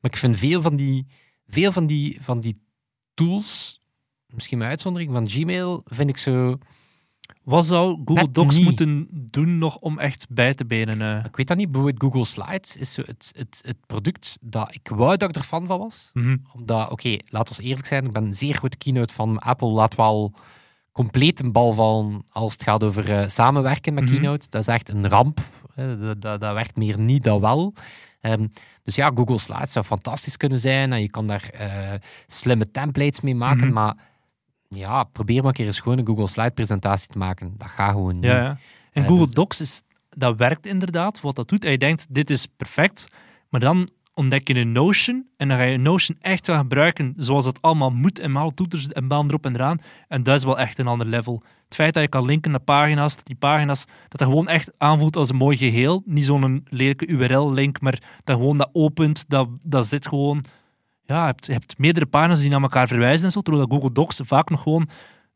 Maar 0.00 0.10
ik 0.10 0.16
vind 0.16 0.36
veel 0.36 0.62
van 0.62 0.76
die, 0.76 1.06
veel 1.46 1.72
van 1.72 1.86
die, 1.86 2.16
van 2.20 2.40
die 2.40 2.62
tools, 3.14 3.80
misschien 4.26 4.58
met 4.58 4.68
uitzondering 4.68 5.12
van 5.12 5.28
Gmail, 5.28 5.82
vind 5.84 6.08
ik 6.08 6.16
zo... 6.16 6.58
Wat 7.42 7.66
zou 7.66 7.96
Google 8.04 8.14
Net 8.24 8.34
Docs 8.34 8.56
niet. 8.56 8.64
moeten 8.64 9.08
doen 9.30 9.58
nog 9.58 9.76
om 9.78 9.98
echt 9.98 10.26
bij 10.30 10.54
te 10.54 10.64
benen? 10.64 11.02
eh? 11.02 11.24
Ik 11.24 11.36
weet 11.36 11.48
dat 11.48 11.56
niet, 11.56 11.70
bijvoorbeeld 11.72 12.02
Google 12.02 12.24
Slides 12.24 12.76
is 12.76 12.92
zo 12.92 13.02
het, 13.06 13.32
het, 13.36 13.60
het 13.66 13.76
product 13.86 14.38
dat 14.40 14.74
ik 14.74 14.88
wou 14.88 15.16
dat 15.16 15.28
ik 15.28 15.34
er 15.36 15.42
fan 15.42 15.66
van 15.66 15.78
was. 15.78 16.10
Mhm. 16.12 16.36
Omdat, 16.54 16.90
oké, 16.90 17.16
laten 17.28 17.56
we 17.56 17.62
eerlijk 17.62 17.86
zijn, 17.86 18.04
ik 18.04 18.12
ben 18.12 18.24
een 18.24 18.32
zeer 18.34 18.54
grote 18.54 18.76
keynote 18.76 19.14
van 19.14 19.38
Apple. 19.38 19.68
Laat 19.68 19.94
wel 19.94 20.32
compleet 20.92 21.40
een 21.40 21.52
bal 21.52 21.74
vallen 21.74 22.24
als 22.30 22.52
het 22.52 22.62
gaat 22.62 22.84
over 22.84 23.12
eh, 23.12 23.28
samenwerken 23.28 23.94
met 23.94 24.04
Mhm. 24.04 24.12
keynote. 24.12 24.46
Dat 24.50 24.60
is 24.60 24.66
echt 24.66 24.88
een 24.88 25.08
ramp. 25.08 25.40
Dat, 25.74 26.22
dat, 26.22 26.40
dat 26.40 26.52
werkt 26.54 26.76
meer 26.76 26.98
niet 26.98 27.24
dan 27.24 27.40
wel. 27.40 27.72
Ehm, 28.20 28.46
dus 28.84 28.94
ja, 28.94 29.10
Google 29.14 29.38
Slides 29.38 29.72
zou 29.72 29.84
fantastisch 29.84 30.36
kunnen 30.36 30.58
zijn 30.58 30.92
en 30.92 31.00
je 31.00 31.10
kan 31.10 31.26
daar 31.26 31.50
eh, 31.52 31.92
slimme 32.26 32.70
templates 32.70 33.20
mee 33.20 33.34
maken. 33.34 33.64
Mhm. 33.64 33.72
Maar 33.72 33.96
ja, 34.68 35.04
probeer 35.04 35.36
maar 35.36 35.46
een 35.46 35.52
keer 35.52 35.66
eens 35.66 35.80
gewoon 35.80 35.98
een 35.98 36.06
Google 36.06 36.26
Slide 36.28 36.50
presentatie 36.50 37.08
te 37.08 37.18
maken. 37.18 37.54
Dat 37.56 37.68
gaat 37.68 37.92
gewoon 37.92 38.14
niet. 38.14 38.24
Ja, 38.24 38.36
ja. 38.36 38.58
En 38.92 39.02
Eh, 39.02 39.08
Google 39.08 39.24
dus- 39.26 39.34
Docs, 39.34 39.60
is, 39.60 39.82
dat 40.10 40.36
werkt 40.36 40.66
inderdaad. 40.66 41.20
Wat 41.20 41.36
dat 41.36 41.48
doet, 41.48 41.64
en 41.64 41.70
je 41.70 41.78
denkt, 41.78 42.06
dit 42.08 42.30
is 42.30 42.46
perfect. 42.46 43.08
Maar 43.48 43.60
dan 43.60 43.88
ontdek 44.14 44.48
je 44.48 44.54
een 44.54 44.72
Notion 44.72 45.26
en 45.36 45.48
dan 45.48 45.56
ga 45.56 45.62
je 45.62 45.78
Notion 45.78 46.18
echt 46.20 46.46
gaan 46.46 46.58
gebruiken 46.58 47.12
zoals 47.16 47.44
het 47.44 47.62
allemaal 47.62 47.90
moet 47.90 48.18
en 48.18 48.36
alle 48.36 48.54
toeters 48.54 48.88
en 48.88 49.08
baan 49.08 49.26
erop 49.28 49.44
en 49.44 49.54
eraan. 49.54 49.78
En 50.08 50.22
dat 50.22 50.38
is 50.38 50.44
wel 50.44 50.58
echt 50.58 50.78
een 50.78 50.86
ander 50.86 51.06
level. 51.06 51.42
Het 51.64 51.74
feit 51.74 51.94
dat 51.94 52.02
je 52.02 52.08
kan 52.08 52.24
linken 52.24 52.50
naar 52.50 52.60
pagina's, 52.60 53.16
dat 53.16 53.26
die 53.26 53.36
pagina's, 53.36 53.84
dat 54.08 54.18
dat 54.18 54.28
gewoon 54.28 54.48
echt 54.48 54.72
aanvoelt 54.78 55.16
als 55.16 55.28
een 55.30 55.36
mooi 55.36 55.56
geheel. 55.56 56.02
Niet 56.04 56.24
zo'n 56.24 56.66
lelijke 56.68 57.06
URL-link, 57.06 57.80
maar 57.80 58.02
dat 58.24 58.36
gewoon 58.36 58.58
dat 58.58 58.70
opent, 58.72 59.24
dat, 59.28 59.48
dat 59.62 59.86
zit 59.86 60.08
gewoon... 60.08 60.44
Ja, 61.06 61.20
je 61.20 61.26
hebt, 61.26 61.46
je 61.46 61.52
hebt 61.52 61.78
meerdere 61.78 62.06
pagina's 62.06 62.40
die 62.40 62.50
naar 62.50 62.62
elkaar 62.62 62.88
verwijzen 62.88 63.26
en 63.26 63.32
zo, 63.32 63.40
terwijl 63.40 63.66
dat 63.66 63.74
Google 63.76 63.92
Docs 63.94 64.20
vaak 64.24 64.50
nog 64.50 64.62
gewoon 64.62 64.88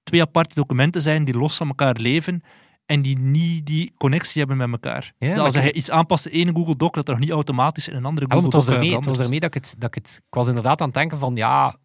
twee 0.02 0.20
aparte 0.20 0.54
documenten 0.54 1.02
zijn 1.02 1.24
die 1.24 1.34
los 1.38 1.56
van 1.56 1.68
elkaar 1.68 1.96
leven 1.96 2.42
en 2.86 3.02
die 3.02 3.18
niet 3.18 3.66
die 3.66 3.92
connectie 3.96 4.38
hebben 4.38 4.56
met 4.56 4.70
elkaar. 4.72 5.12
Ja, 5.18 5.34
als 5.36 5.54
ik- 5.54 5.62
je 5.62 5.72
iets 5.72 5.90
aanpast 5.90 6.26
in 6.26 6.46
één 6.46 6.56
Google 6.56 6.76
Doc, 6.76 6.90
dat 6.90 7.06
er 7.08 7.14
nog 7.14 7.22
niet 7.22 7.30
automatisch 7.30 7.88
in 7.88 7.96
een 7.96 8.04
andere 8.04 8.26
Ja, 8.28 8.34
maar 8.34 8.42
Google 8.42 8.58
was 8.58 8.66
Doc 8.66 8.74
ermee, 8.76 8.96
het 8.96 9.06
was 9.06 9.18
ermee 9.18 9.40
dat 9.40 9.54
ik 9.54 9.62
het, 9.62 9.74
dat 9.78 9.88
ik 9.88 9.94
het... 10.04 10.16
Ik 10.28 10.34
was 10.34 10.48
inderdaad 10.48 10.80
aan 10.80 10.86
het 10.86 10.96
denken 10.96 11.18
van, 11.18 11.36
ja, 11.36 11.76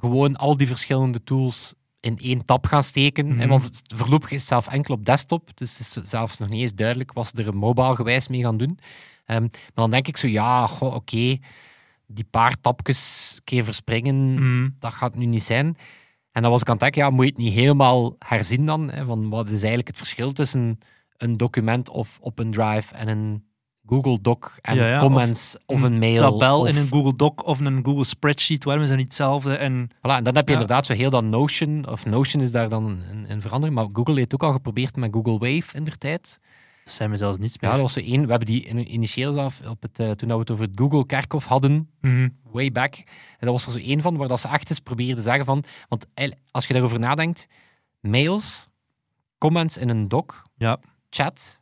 gewoon 0.00 0.36
al 0.36 0.56
die 0.56 0.66
verschillende 0.66 1.24
tools 1.24 1.74
in 2.00 2.18
één 2.18 2.44
tab 2.44 2.66
gaan 2.66 2.82
steken. 2.82 3.26
Mhm. 3.26 3.38
hè, 3.38 3.46
want 3.46 3.64
het- 3.64 3.82
voorlopig 3.94 4.30
is 4.30 4.38
het 4.40 4.48
zelf 4.48 4.68
enkel 4.68 4.94
op 4.94 5.04
desktop, 5.04 5.50
dus 5.56 5.78
het 5.78 5.96
is 6.04 6.10
zelfs 6.10 6.38
nog 6.38 6.48
niet 6.48 6.60
eens 6.60 6.74
duidelijk 6.74 7.12
wat 7.12 7.26
ze 7.34 7.42
er 7.44 7.54
mobile 7.56 7.94
gewijs 7.96 8.28
mee 8.28 8.40
gaan 8.42 8.56
doen. 8.56 8.78
Ehm, 9.24 9.40
maar 9.42 9.50
dan 9.74 9.90
denk 9.90 10.08
ik 10.08 10.16
zo, 10.16 10.26
ja, 10.28 10.68
oké, 10.80 11.36
die 12.10 12.24
paar 12.30 12.54
tapjes 12.60 13.32
een 13.36 13.44
keer 13.44 13.64
verspringen, 13.64 14.34
Mhm. 14.34 14.68
dat 14.78 14.92
gaat 14.92 15.14
nu 15.14 15.26
niet 15.26 15.42
zijn. 15.42 15.76
En 16.32 16.42
dan 16.42 16.50
was 16.50 16.60
ik 16.60 16.66
aan 16.66 16.72
het 16.72 16.82
denken, 16.82 17.02
ja, 17.02 17.10
moet 17.10 17.24
je 17.24 17.30
het 17.30 17.40
niet 17.40 17.52
helemaal 17.52 18.14
herzien 18.18 18.66
dan? 18.66 18.90
Hè, 18.90 19.04
van 19.04 19.28
wat 19.28 19.46
is 19.46 19.52
eigenlijk 19.58 19.88
het 19.88 19.96
verschil 19.96 20.32
tussen 20.32 20.78
een 21.16 21.36
document 21.36 21.88
of 21.90 22.18
op 22.20 22.38
een 22.38 22.50
drive 22.50 22.94
en 22.94 23.08
een 23.08 23.44
Google 23.86 24.20
Doc 24.20 24.38
en 24.60 24.76
Ja, 24.76 24.88
ja, 24.88 24.98
comments 24.98 25.56
of, 25.66 25.82
een 25.82 25.98
mail. 25.98 26.20
tabel 26.38 26.60
of, 26.60 26.68
in 26.68 26.76
een 26.76 26.88
Google 26.88 27.14
Doc 27.14 27.32
of 27.44 27.60
een 27.60 27.84
Google 27.84 28.04
Spreadsheet, 28.04 28.64
waarom 28.64 28.82
is 28.82 28.88
dat 28.88 28.98
niet 28.98 29.06
hetzelfde? 29.06 29.54
En 29.56 29.88
Voilà, 29.96 30.00
en 30.00 30.24
dan 30.24 30.34
heb 30.36 30.48
je 30.48 30.54
Ja. 30.54 30.60
inderdaad 30.60 30.86
zo 30.86 30.92
heel 30.92 31.10
dat 31.10 31.24
Notion, 31.24 31.88
of 31.88 32.04
Notion 32.06 32.42
is 32.42 32.52
daar 32.52 32.68
dan 32.68 32.84
een, 33.10 33.24
een 33.30 33.40
verandering, 33.40 33.78
maar 33.78 33.88
Google 33.92 34.14
heeft 34.14 34.34
ook 34.34 34.42
al 34.42 34.52
geprobeerd 34.52 34.96
met 34.96 35.12
Google 35.12 35.38
Wave 35.38 35.76
in 35.76 35.84
der 35.84 35.98
tijd. 35.98 36.38
Dat 36.84 36.92
zijn 36.94 37.10
we 37.10 37.16
zelfs 37.16 37.38
niets 37.38 37.58
meer. 37.58 37.70
Ja, 37.70 37.76
dat 37.76 37.84
was 37.84 37.92
zo 38.04 38.10
één. 38.10 38.22
We 38.24 38.30
hebben 38.30 38.48
die 38.48 38.62
in- 38.64 38.92
initieel 38.92 39.32
zelf, 39.32 39.60
op 39.68 39.82
het, 39.82 39.98
eh, 39.98 40.10
toen 40.10 40.28
we 40.28 40.34
het 40.34 40.50
over 40.50 40.64
het 40.64 40.72
Google 40.78 41.06
Kerkhof 41.06 41.44
hadden, 41.44 41.90
Mhm. 42.00 42.28
way 42.42 42.72
back, 42.72 42.94
en 42.96 43.04
dat 43.38 43.50
was 43.50 43.66
er 43.66 43.72
zo 43.72 43.78
één 43.78 44.00
van 44.00 44.16
waar 44.16 44.28
dat 44.28 44.40
ze 44.40 44.48
echt 44.48 44.70
eens 44.70 44.80
probeerden 44.80 45.14
te 45.16 45.22
zeggen 45.22 45.44
van, 45.44 45.64
want 45.88 46.06
eigenlijk, 46.14 46.48
als 46.50 46.66
je 46.66 46.72
daarover 46.72 46.98
nadenkt, 46.98 47.46
mails, 48.00 48.68
comments 49.38 49.76
in 49.78 49.88
een 49.88 50.08
doc, 50.08 50.42
Ja. 50.56 50.78
chat, 51.10 51.58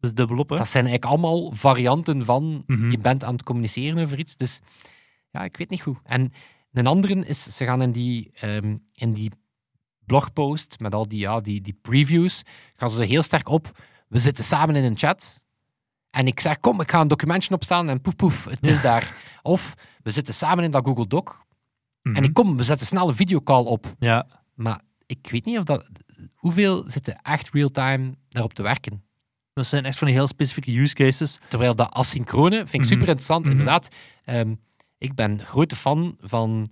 Dat 0.00 0.10
is 0.10 0.16
dubbelop, 0.16 0.48
hè? 0.48 0.56
dat 0.56 0.68
zijn 0.68 0.86
eigenlijk 0.86 1.14
allemaal 1.14 1.52
varianten 1.54 2.24
van 2.24 2.62
Mhm. 2.66 2.90
je 2.90 2.98
bent 2.98 3.24
aan 3.24 3.32
het 3.32 3.42
communiceren 3.42 3.98
over 4.02 4.18
iets. 4.18 4.36
Dus 4.36 4.60
ja, 5.30 5.44
ik 5.44 5.56
weet 5.56 5.70
niet 5.70 5.82
goed. 5.82 5.98
En 6.04 6.32
een 6.72 6.86
andere 6.86 7.14
is, 7.26 7.56
ze 7.56 7.64
gaan 7.64 7.82
in 7.82 7.92
die, 7.92 8.30
ehm, 8.34 8.76
in 8.92 9.12
die 9.12 9.30
blogpost 10.06 10.80
met 10.80 10.94
al 10.94 11.08
die, 11.08 11.18
ja, 11.18 11.40
die, 11.40 11.60
die 11.60 11.78
previews, 11.82 12.42
gaan 12.76 12.90
ze 12.90 13.04
heel 13.04 13.22
sterk 13.22 13.48
op. 13.48 13.70
We 14.08 14.18
zitten 14.18 14.44
samen 14.44 14.76
in 14.76 14.84
een 14.84 14.96
chat. 14.98 15.42
En 16.10 16.26
ik 16.26 16.40
zeg, 16.40 16.60
kom, 16.60 16.80
ik 16.80 16.90
ga 16.90 17.00
een 17.00 17.08
documentje 17.08 17.54
opstaan 17.54 17.88
en 17.88 18.00
poef, 18.00 18.16
poef, 18.16 18.44
het 18.44 18.66
is 18.68 18.80
daar. 18.82 19.14
Of 19.42 19.74
we 20.02 20.10
zitten 20.10 20.34
samen 20.34 20.64
in 20.64 20.70
dat 20.70 20.84
Google 20.84 21.06
Doc. 21.06 21.24
Mhm. 22.02 22.16
En 22.16 22.24
ik 22.24 22.32
kom, 22.34 22.56
we 22.56 22.62
zetten 22.62 22.86
snel 22.86 23.08
een 23.08 23.14
videocall 23.14 23.64
op. 23.64 23.94
Ja, 23.98 24.26
Maar 24.54 24.80
ik 25.06 25.28
weet 25.30 25.44
niet 25.44 25.58
of 25.58 25.64
dat... 25.64 25.84
Hoeveel 26.34 26.84
zitten 26.90 27.20
echt 27.22 27.50
real-time 27.52 28.14
daarop 28.28 28.52
te 28.54 28.62
werken? 28.62 29.02
dat 29.52 29.66
zijn 29.66 29.84
echt 29.84 29.98
van 29.98 30.06
die 30.06 30.16
heel 30.16 30.26
specifieke 30.26 30.78
use 30.78 30.94
cases. 30.94 31.38
Terwijl 31.48 31.74
dat 31.74 31.90
asynchrone 31.90 32.56
vind 32.56 32.72
ik 32.74 32.80
Mhm. 32.80 32.88
super 32.88 33.06
interessant. 33.08 33.42
Mhm. 33.42 33.50
Inderdaad, 33.50 33.88
Ehm, 34.24 34.54
ik 34.98 35.14
ben 35.14 35.40
grote 35.40 35.76
fan 35.76 36.16
van 36.20 36.68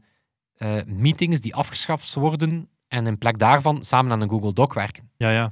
eh, 0.56 0.74
meetings 0.86 1.40
die 1.40 1.54
afgeschaft 1.54 2.14
worden 2.14 2.68
en 2.88 3.06
in 3.06 3.18
plek 3.18 3.38
daarvan 3.38 3.84
samen 3.84 4.12
aan 4.12 4.20
een 4.20 4.28
Google 4.28 4.52
Doc 4.52 4.74
werken. 4.74 5.10
Ja, 5.16 5.30
ja. 5.30 5.50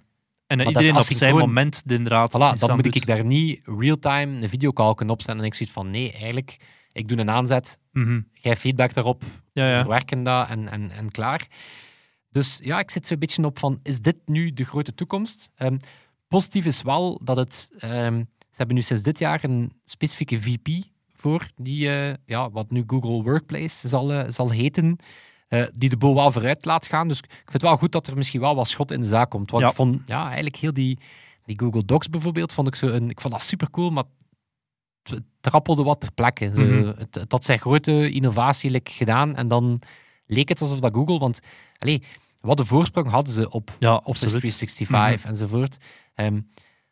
En 0.59 0.65
dat 0.73 0.83
iedereen 0.83 0.97
op 0.97 1.03
zijn 1.17 1.37
moment 1.37 1.83
inderdaad 1.87 2.33
Voilà, 2.37 2.59
dan 2.59 2.75
moet 2.75 2.85
doet. 2.85 2.95
ik 2.95 3.07
daar 3.07 3.25
niet 3.25 3.61
real-time 3.65 4.43
een 4.43 4.49
videocall 4.49 4.95
kunnen 4.95 5.15
opzetten 5.15 5.41
en 5.45 5.49
ik 5.49 5.55
zoiets 5.55 5.75
van 5.75 5.91
nee, 5.91 6.13
eigenlijk, 6.13 6.57
ik 6.93 7.09
doe 7.09 7.19
een 7.19 7.31
aanzet, 7.31 7.79
Mhm. 7.93 8.21
jij 8.33 8.57
feedback 8.57 8.95
daarop, 8.95 9.23
Ja, 9.53 9.71
ja. 9.71 9.79
verwerken 9.79 10.23
dat 10.23 10.49
en, 10.49 10.69
en, 10.69 10.91
en 10.91 11.11
klaar. 11.11 11.49
Dus 12.31 12.61
ja, 12.63 12.79
ik 12.79 12.91
zit 12.91 13.07
zo'n 13.07 13.19
beetje 13.19 13.45
op 13.45 13.59
van, 13.59 13.81
is 13.83 14.01
dit 14.01 14.17
nu 14.27 14.53
de 14.53 14.65
grote 14.65 14.95
toekomst? 14.95 15.51
Ehm, 15.57 15.77
positief 16.29 16.65
is 16.65 16.83
wel 16.83 17.21
dat 17.25 17.37
het 17.37 17.71
ehm, 17.79 18.23
Ze 18.51 18.61
hebben 18.61 18.77
nu 18.77 18.83
sinds 18.83 19.03
dit 19.03 19.19
jaar 19.19 19.45
een 19.45 19.73
specifieke 19.85 20.41
VP 20.41 20.69
voor, 21.13 21.49
die, 21.57 21.89
eh, 21.91 22.15
ja, 22.27 22.51
wat 22.51 22.71
nu 22.71 22.85
Google 22.87 23.23
Workplace 23.23 23.89
zal, 23.89 24.13
eh, 24.13 24.25
zal 24.31 24.51
heten, 24.51 24.97
eh, 25.49 25.67
die 25.75 25.89
de 25.89 25.97
boel 25.97 26.15
wel 26.15 26.33
vooruit 26.33 26.65
laat 26.65 26.87
gaan. 26.87 27.09
Dus 27.09 27.19
ik 27.19 27.31
vind 27.31 27.53
het 27.53 27.63
wel 27.63 27.77
goed 27.77 27.93
dat 27.93 28.07
er 28.07 28.17
misschien 28.17 28.41
wel 28.41 28.55
wat 28.55 28.69
schot 28.69 28.91
in 28.91 29.01
de 29.01 29.07
zaak 29.07 29.31
komt. 29.31 29.51
Want 29.51 29.63
Ja. 29.63 29.69
ik 29.69 29.75
vond 29.77 30.03
ja, 30.07 30.25
eigenlijk 30.27 30.57
heel 30.57 30.73
die, 30.73 30.99
die 31.45 31.59
Google 31.59 31.85
Docs 31.85 32.11
bijvoorbeeld, 32.11 32.53
vond 32.53 32.69
ik, 32.69 32.75
zo 32.75 32.87
een, 32.87 33.11
ik 33.11 33.21
vond 33.21 33.33
dat 33.35 33.43
super 33.43 33.71
cool, 33.71 33.91
maar 33.91 34.05
het 35.03 35.23
trappelde 35.41 35.83
wat 35.83 36.01
ter 36.01 36.13
plekke. 36.13 36.53
Zo, 36.55 36.63
het, 36.99 37.15
het 37.15 37.33
had 37.33 37.45
zijn 37.45 37.59
grote 37.59 38.11
innovatie 38.11 38.81
gedaan 38.85 39.37
en 39.37 39.49
dan 39.49 39.81
leek 40.27 40.49
het 40.49 40.61
alsof 40.61 40.81
dat 40.81 40.95
Google, 40.95 41.19
want 41.19 41.41
allee, 41.79 42.03
wat 42.41 42.57
de 42.57 42.65
voorsprong 42.65 43.11
hadden 43.11 43.33
ze 43.35 43.51
op 43.51 43.77
Ja, 43.79 43.95
Office 43.97 44.25
absoluut. 44.25 44.41
365 44.57 45.31
enzovoort. 45.31 45.77
Ehm, 46.15 46.41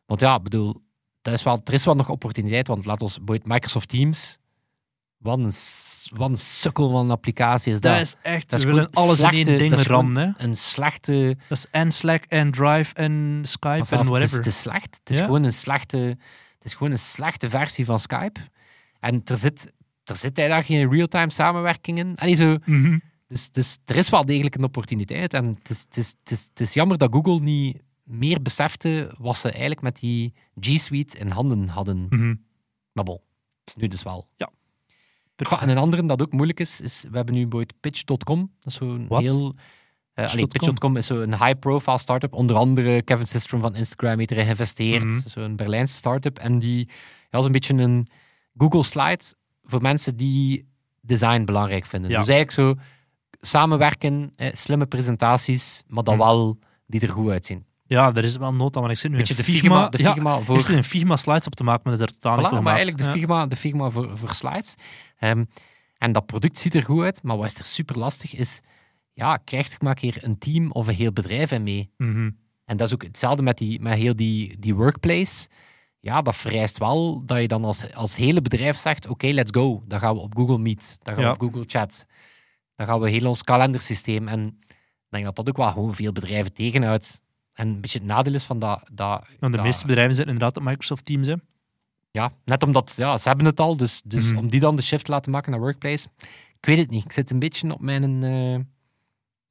want 0.07 0.21
ja, 0.21 0.37
ik 0.37 0.43
bedoel, 0.43 0.83
dat 1.23 1.35
is 1.35 1.43
wel, 1.43 1.61
er 1.65 1.73
is 1.73 1.85
wel 1.85 1.95
nog 1.95 2.09
opportuniteit, 2.09 2.67
want 2.67 2.85
laat 2.85 3.03
ons 3.03 3.19
Microsoft 3.45 3.89
Teams, 3.89 4.39
wat 5.23 5.39
een, 5.39 5.53
wat 6.19 6.31
een 6.31 6.37
sukkel 6.39 6.91
van 6.91 7.05
een 7.05 7.11
applicatie 7.11 7.73
is 7.73 7.81
dat. 7.81 7.93
Dat 7.93 8.03
is 8.03 8.15
echt, 8.23 8.51
Dat 8.51 8.59
is 8.59 8.65
willen 8.65 8.91
alles 8.91 9.19
slechte- 9.19 9.39
in 9.39 9.47
één 9.49 9.59
ding 9.59 9.81
rammen. 9.83 10.35
hè. 10.37 10.45
Een 10.45 10.57
slechte... 10.57 11.37
Dat 11.49 11.59
is 11.59 11.67
en 11.71 11.91
Slack 11.93 12.25
en 12.25 12.51
Drive 12.51 12.95
en 12.95 13.41
Skype 13.43 13.69
en 13.75 13.81
af, 13.81 13.91
het, 13.91 14.01
is, 14.01 14.07
whatever. 14.09 14.37
het 14.37 14.47
is 14.47 14.61
slecht. 14.61 14.99
Het 15.01 15.11
is, 15.11 15.17
Ja. 15.17 15.25
gewoon 15.25 15.43
een 15.43 15.53
slechte, 15.53 15.97
het 16.55 16.65
is 16.65 16.75
gewoon 16.75 16.93
een 16.93 16.99
slechte 16.99 17.49
versie 17.49 17.85
van 17.85 17.99
Skype. 17.99 18.41
En 19.01 19.21
er 19.25 19.37
zit, 19.37 19.73
er 20.05 20.17
zit 20.17 20.35
daar 20.37 20.65
geen 20.65 20.91
real-time 20.91 21.31
samenwerking 21.31 21.99
in. 22.19 22.37
Zo, 22.37 22.57
Mhm. 22.65 22.99
Dus, 23.29 23.51
dus 23.51 23.79
er 23.85 23.97
is 23.97 24.11
wel 24.11 24.25
degelijk 24.25 24.55
een 24.55 24.65
opportuniteit. 24.65 25.35
En 25.35 25.45
het 25.45 25.71
is, 25.71 25.81
het, 25.81 25.97
is, 25.97 26.15
het, 26.23 26.31
is, 26.31 26.45
het 26.49 26.61
is 26.61 26.75
jammer 26.75 26.99
dat 26.99 27.13
Google 27.13 27.41
niet 27.41 27.79
meer 28.05 28.43
besefte 28.43 29.15
wat 29.19 29.37
ze 29.37 29.51
eigenlijk 29.51 29.81
met 29.81 29.99
die 29.99 30.35
G 30.61 30.67
Suite 30.79 31.19
in 31.19 31.29
handen 31.29 31.69
hadden. 31.69 32.07
Mhm. 32.11 32.35
Maar 32.93 33.05
bon, 33.05 33.21
nu 33.77 33.89
dus 33.89 34.03
wel. 34.03 34.29
Perfect. 35.37 35.61
En 35.61 35.69
een 35.69 35.79
andere 35.79 36.07
dat 36.07 36.23
ook 36.23 36.33
moeilijk 36.33 36.61
is, 36.61 36.81
is 36.81 37.05
we 37.11 37.17
hebben 37.17 37.35
nu 37.35 37.41
bijvoorbeeld 37.47 37.81
Pitch.com. 37.81 38.51
Dat 38.59 38.73
is 38.73 38.75
zo'n 38.75 39.07
heel... 39.09 39.55
eh 40.15 40.33
allee, 40.33 40.47
Pitch.com? 40.47 40.97
Is 40.97 41.07
zo'n 41.07 41.35
high-profile 41.45 41.99
startup. 41.99 42.33
Onder 42.35 42.57
andere 42.57 43.03
Kevin 43.03 43.27
Systrom 43.27 43.61
van 43.61 43.75
Instagram 43.77 44.19
heeft 44.19 44.31
erin 44.31 44.45
geïnvesteerd. 44.45 45.05
Mhm. 45.05 45.29
Zo'n 45.29 45.57
Berlijnse 45.57 45.95
startup. 45.95 46.39
En 46.39 46.59
die 46.59 46.89
ja, 47.31 47.39
is 47.39 47.45
een 47.45 47.53
beetje 47.53 47.75
een 47.75 48.09
Google 48.57 48.83
Slide 48.83 49.25
voor 49.65 49.81
mensen 49.83 50.17
die 50.17 50.69
design 51.01 51.45
belangrijk 51.45 51.87
vinden. 51.87 52.11
Ja. 52.11 52.19
Dus 52.19 52.29
eigenlijk 52.29 52.79
zo 52.79 52.85
samenwerken, 53.41 54.33
eh, 54.37 54.55
slimme 54.55 54.87
presentaties, 54.87 55.83
maar 55.87 56.05
dan 56.05 56.17
Mhm. 56.17 56.25
wel 56.25 56.59
die 56.87 57.01
er 57.01 57.09
goed 57.09 57.31
uitzien. 57.31 57.65
Ja, 57.93 58.15
er 58.15 58.25
is 58.25 58.37
wel 58.37 58.55
nota, 58.55 58.81
want 58.81 58.93
ik 58.93 58.99
zit 58.99 59.11
nu 59.11 59.17
Beetje 59.17 59.35
in 59.35 59.45
de 59.45 59.53
Figma, 59.53 59.89
de 59.89 60.03
ja, 60.03 60.13
Figma 60.13 60.39
voor... 60.39 60.57
is 60.57 60.69
er 60.69 60.77
een 60.77 60.85
Figma 60.85 61.17
slides 61.17 61.47
op 61.47 61.55
te 61.55 61.65
maken, 61.65 61.83
maar 61.85 61.99
dat 61.99 62.09
is 62.09 62.15
er 62.15 62.21
totaal 62.21 62.37
niet 62.37 62.47
Voilà, 62.47 62.49
voor 62.49 62.63
maar 62.63 62.75
eigenlijk 62.75 63.03
de 63.05 63.09
Ja. 63.09 63.17
Figma, 63.17 63.47
de 63.47 63.57
Figma 63.57 63.91
voor, 63.91 64.19
voor 64.19 64.35
slides. 64.35 64.75
Ehm, 65.19 65.45
en 65.99 66.13
dat 66.13 66.27
product 66.27 66.59
ziet 66.59 66.75
er 66.75 66.83
goed 66.83 67.05
uit, 67.05 67.23
maar 67.23 67.37
wat 67.37 67.47
is 67.47 67.59
er 67.59 67.65
super 67.65 67.99
lastig 67.99 68.35
is, 68.35 68.61
ja, 69.13 69.37
krijgt 69.37 69.73
er 69.73 69.79
maar 69.81 69.91
een 69.91 70.11
keer 70.13 70.25
een 70.25 70.39
team 70.39 70.71
of 70.71 70.87
een 70.87 70.95
heel 70.95 71.13
bedrijf 71.13 71.51
in 71.53 71.63
mee. 71.63 71.91
Mhm. 71.97 72.31
En 72.65 72.77
dat 72.77 72.87
is 72.87 72.95
ook 72.95 73.03
hetzelfde 73.03 73.43
met, 73.43 73.59
die, 73.59 73.81
met 73.81 73.95
heel 73.95 74.17
die, 74.17 74.59
die 74.59 74.75
workplace. 74.75 75.49
Ja, 76.01 76.23
dat 76.23 76.37
vereist 76.37 76.79
wel 76.79 77.23
dat 77.25 77.41
je 77.41 77.49
dan 77.49 77.65
als, 77.65 77.95
als 77.95 78.17
hele 78.17 78.43
bedrijf 78.43 78.77
zegt, 78.77 79.09
oké, 79.09 79.27
let's 79.27 79.51
go. 79.55 79.83
Dan 79.87 79.99
gaan 80.01 80.15
we 80.15 80.21
op 80.21 80.37
Google 80.37 80.59
Meet, 80.59 80.99
dan 81.03 81.15
gaan 81.15 81.23
Ja. 81.23 81.29
we 81.29 81.35
op 81.35 81.41
Google 81.53 81.65
Chat. 81.67 82.07
Dan 82.77 82.87
gaan 82.87 83.01
we 83.01 83.11
heel 83.11 83.29
ons 83.29 83.43
kalendersysteem. 83.43 84.29
En 84.29 84.47
ik 84.69 85.09
denk 85.09 85.25
dat 85.25 85.37
dat 85.37 85.49
ook 85.49 85.57
wel 85.57 85.71
gewoon 85.73 85.95
veel 85.95 86.13
bedrijven 86.13 86.53
tegenhoudt. 86.53 87.22
En 87.53 87.69
een 87.69 87.81
beetje 87.81 87.99
het 87.99 88.07
nadeel 88.07 88.35
is 88.35 88.45
van 88.45 88.59
dat... 88.59 88.89
dat 88.93 89.25
Want 89.41 89.41
de 89.41 89.49
dat- 89.51 89.63
meeste 89.67 89.87
bedrijven 89.87 90.15
zitten 90.15 90.35
inderdaad 90.35 90.57
op 90.57 90.63
Microsoft 90.69 91.05
Teams. 91.05 91.27
Hè. 91.27 91.35
ja, 92.11 92.31
net 92.45 92.63
omdat 92.63 92.95
ja, 92.97 93.19
ze 93.19 93.29
hebben 93.29 93.47
het 93.47 93.61
al, 93.61 93.77
dus, 93.77 94.03
dus 94.05 94.29
Mhm. 94.29 94.39
om 94.39 94.49
die 94.49 94.61
dan 94.61 94.77
de 94.77 94.83
shift 94.83 95.05
te 95.05 95.11
laten 95.11 95.33
maken 95.33 95.51
naar 95.51 95.61
Workplace, 95.61 96.09
ik 96.59 96.67
weet 96.67 96.79
het 96.79 96.91
niet. 96.91 97.05
Ik 97.05 97.13
zit 97.13 97.31
een 97.31 97.39
beetje 97.39 97.73
op 97.75 97.81
mijn, 97.81 98.23
eh, 98.25 98.55
ik 98.55 98.65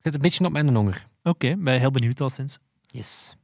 zit 0.02 0.14
een 0.14 0.22
beetje 0.22 0.46
op 0.46 0.52
mijn 0.52 0.76
honger. 0.76 1.08
Oké, 1.24 1.56
ben 1.58 1.80
heel 1.80 1.92
benieuwd 1.92 2.22
al 2.22 2.30
sinds. 2.30 2.58
Yes. 2.88 3.36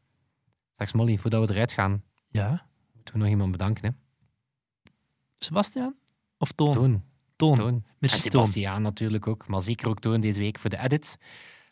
Straks 0.74 0.93
Molly, 0.93 1.17
voordat 1.17 1.48
we 1.48 1.54
eruit 1.54 1.72
gaan, 1.72 2.04
Ja. 2.30 2.65
moeten 2.96 3.13
we 3.13 3.20
nog 3.20 3.30
iemand 3.30 3.52
bedanken. 3.52 3.86
Hè? 3.86 3.91
Sebastian? 5.39 5.96
Of 6.38 6.52
Toon? 6.52 6.74
Toon. 6.74 7.04
Toon. 7.36 7.58
Toon. 7.58 7.84
En 8.63 8.82
natuurlijk 8.82 9.28
ook, 9.28 9.48
maar 9.48 9.62
zeker 9.62 9.88
ook 9.88 10.00
Toon 10.00 10.22
deze 10.22 10.39
week 10.39 10.60
voor 10.60 10.70
de 10.70 10.80
edit. 10.80 11.17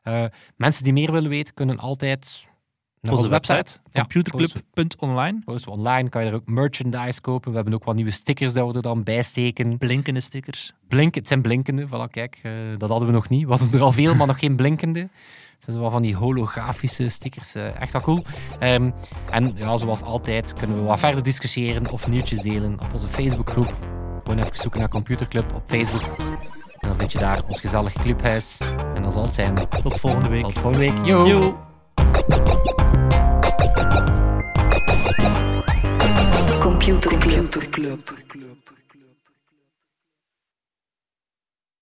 Eh, 0.02 0.26
mensen 0.56 0.84
die 0.84 0.94
meer 0.94 1.12
willen 1.12 1.30
weten, 1.30 1.54
kunnen 1.54 1.78
altijd 1.80 2.50
Onze 3.10 3.18
onze 3.18 3.30
website. 3.30 3.54
website, 3.58 3.80
Ja, 3.92 4.02
computerclub.online. 4.02 5.42
we 5.46 5.70
online, 5.70 6.10
kan 6.10 6.24
je 6.24 6.30
er 6.30 6.36
ook 6.36 6.46
merchandise 6.48 7.22
kopen. 7.22 7.50
We 7.50 7.56
hebben 7.56 7.74
ook 7.74 7.84
wat 7.84 7.96
nieuwe 7.96 8.12
stickers 8.12 8.54
dat 8.54 8.68
we 8.68 8.74
er 8.74 8.82
dan 8.82 9.04
bij 9.04 9.22
steken. 9.24 9.78
Blinkende 9.78 10.20
stickers. 10.20 10.74
Blink, 10.88 11.16
het 11.16 11.28
zijn 11.28 11.42
blinkende, 11.42 11.88
voilà, 11.88 12.12
kijk, 12.12 12.40
eh, 12.44 12.52
dat 12.78 12.90
hadden 12.90 13.08
we 13.08 13.14
nog 13.14 13.30
niet. 13.30 13.48
Hadden 13.48 13.74
er 13.74 13.82
al 13.82 13.92
veel, 13.92 14.16
maar 14.16 14.28
nog 14.28 14.40
geen 14.40 14.56
blinkende. 14.56 15.00
Het 15.00 15.64
zijn 15.74 15.80
wel 15.80 15.92
van 15.92 16.02
die 16.02 16.16
holografische 16.16 17.10
stickers, 17.10 17.56
eh, 17.56 17.82
echt 17.82 17.92
wel 17.92 18.02
cool. 18.02 18.24
Ehm, 18.60 18.92
en 19.32 19.54
ja, 19.56 19.78
zoals 19.78 20.02
altijd 20.02 20.54
kunnen 20.54 20.78
we 20.78 20.84
wat 20.84 21.00
verder 21.00 21.24
discussiëren 21.24 21.92
of 21.92 22.08
nieuwtjes 22.08 22.42
delen 22.42 22.74
op 22.74 22.94
onze 22.94 23.08
Facebookgroep. 23.08 23.74
Gewoon 24.24 24.40
even 24.40 24.58
zoeken 24.58 24.80
naar 24.80 24.90
Computerclub 24.90 25.54
op 25.54 25.64
Facebook. 25.66 26.18
En 26.80 26.88
dan 26.88 26.98
vind 26.98 27.12
je 27.12 27.18
daar 27.18 27.42
ons 27.48 27.60
gezellig 27.60 27.94
clubhuis. 27.94 28.58
En 28.96 29.02
dat 29.02 29.14
zal 29.14 29.24
het 29.24 29.36
zijn. 29.36 29.56
Tot 29.84 30.00
volgende 30.00 30.30
week. 30.30 30.44
Tot 30.44 30.60
volgende 30.60 30.92
week. 30.92 31.06
Yo! 31.06 31.28
Yo. 31.28 31.58
Computer 36.60 37.12
Club. 37.72 38.65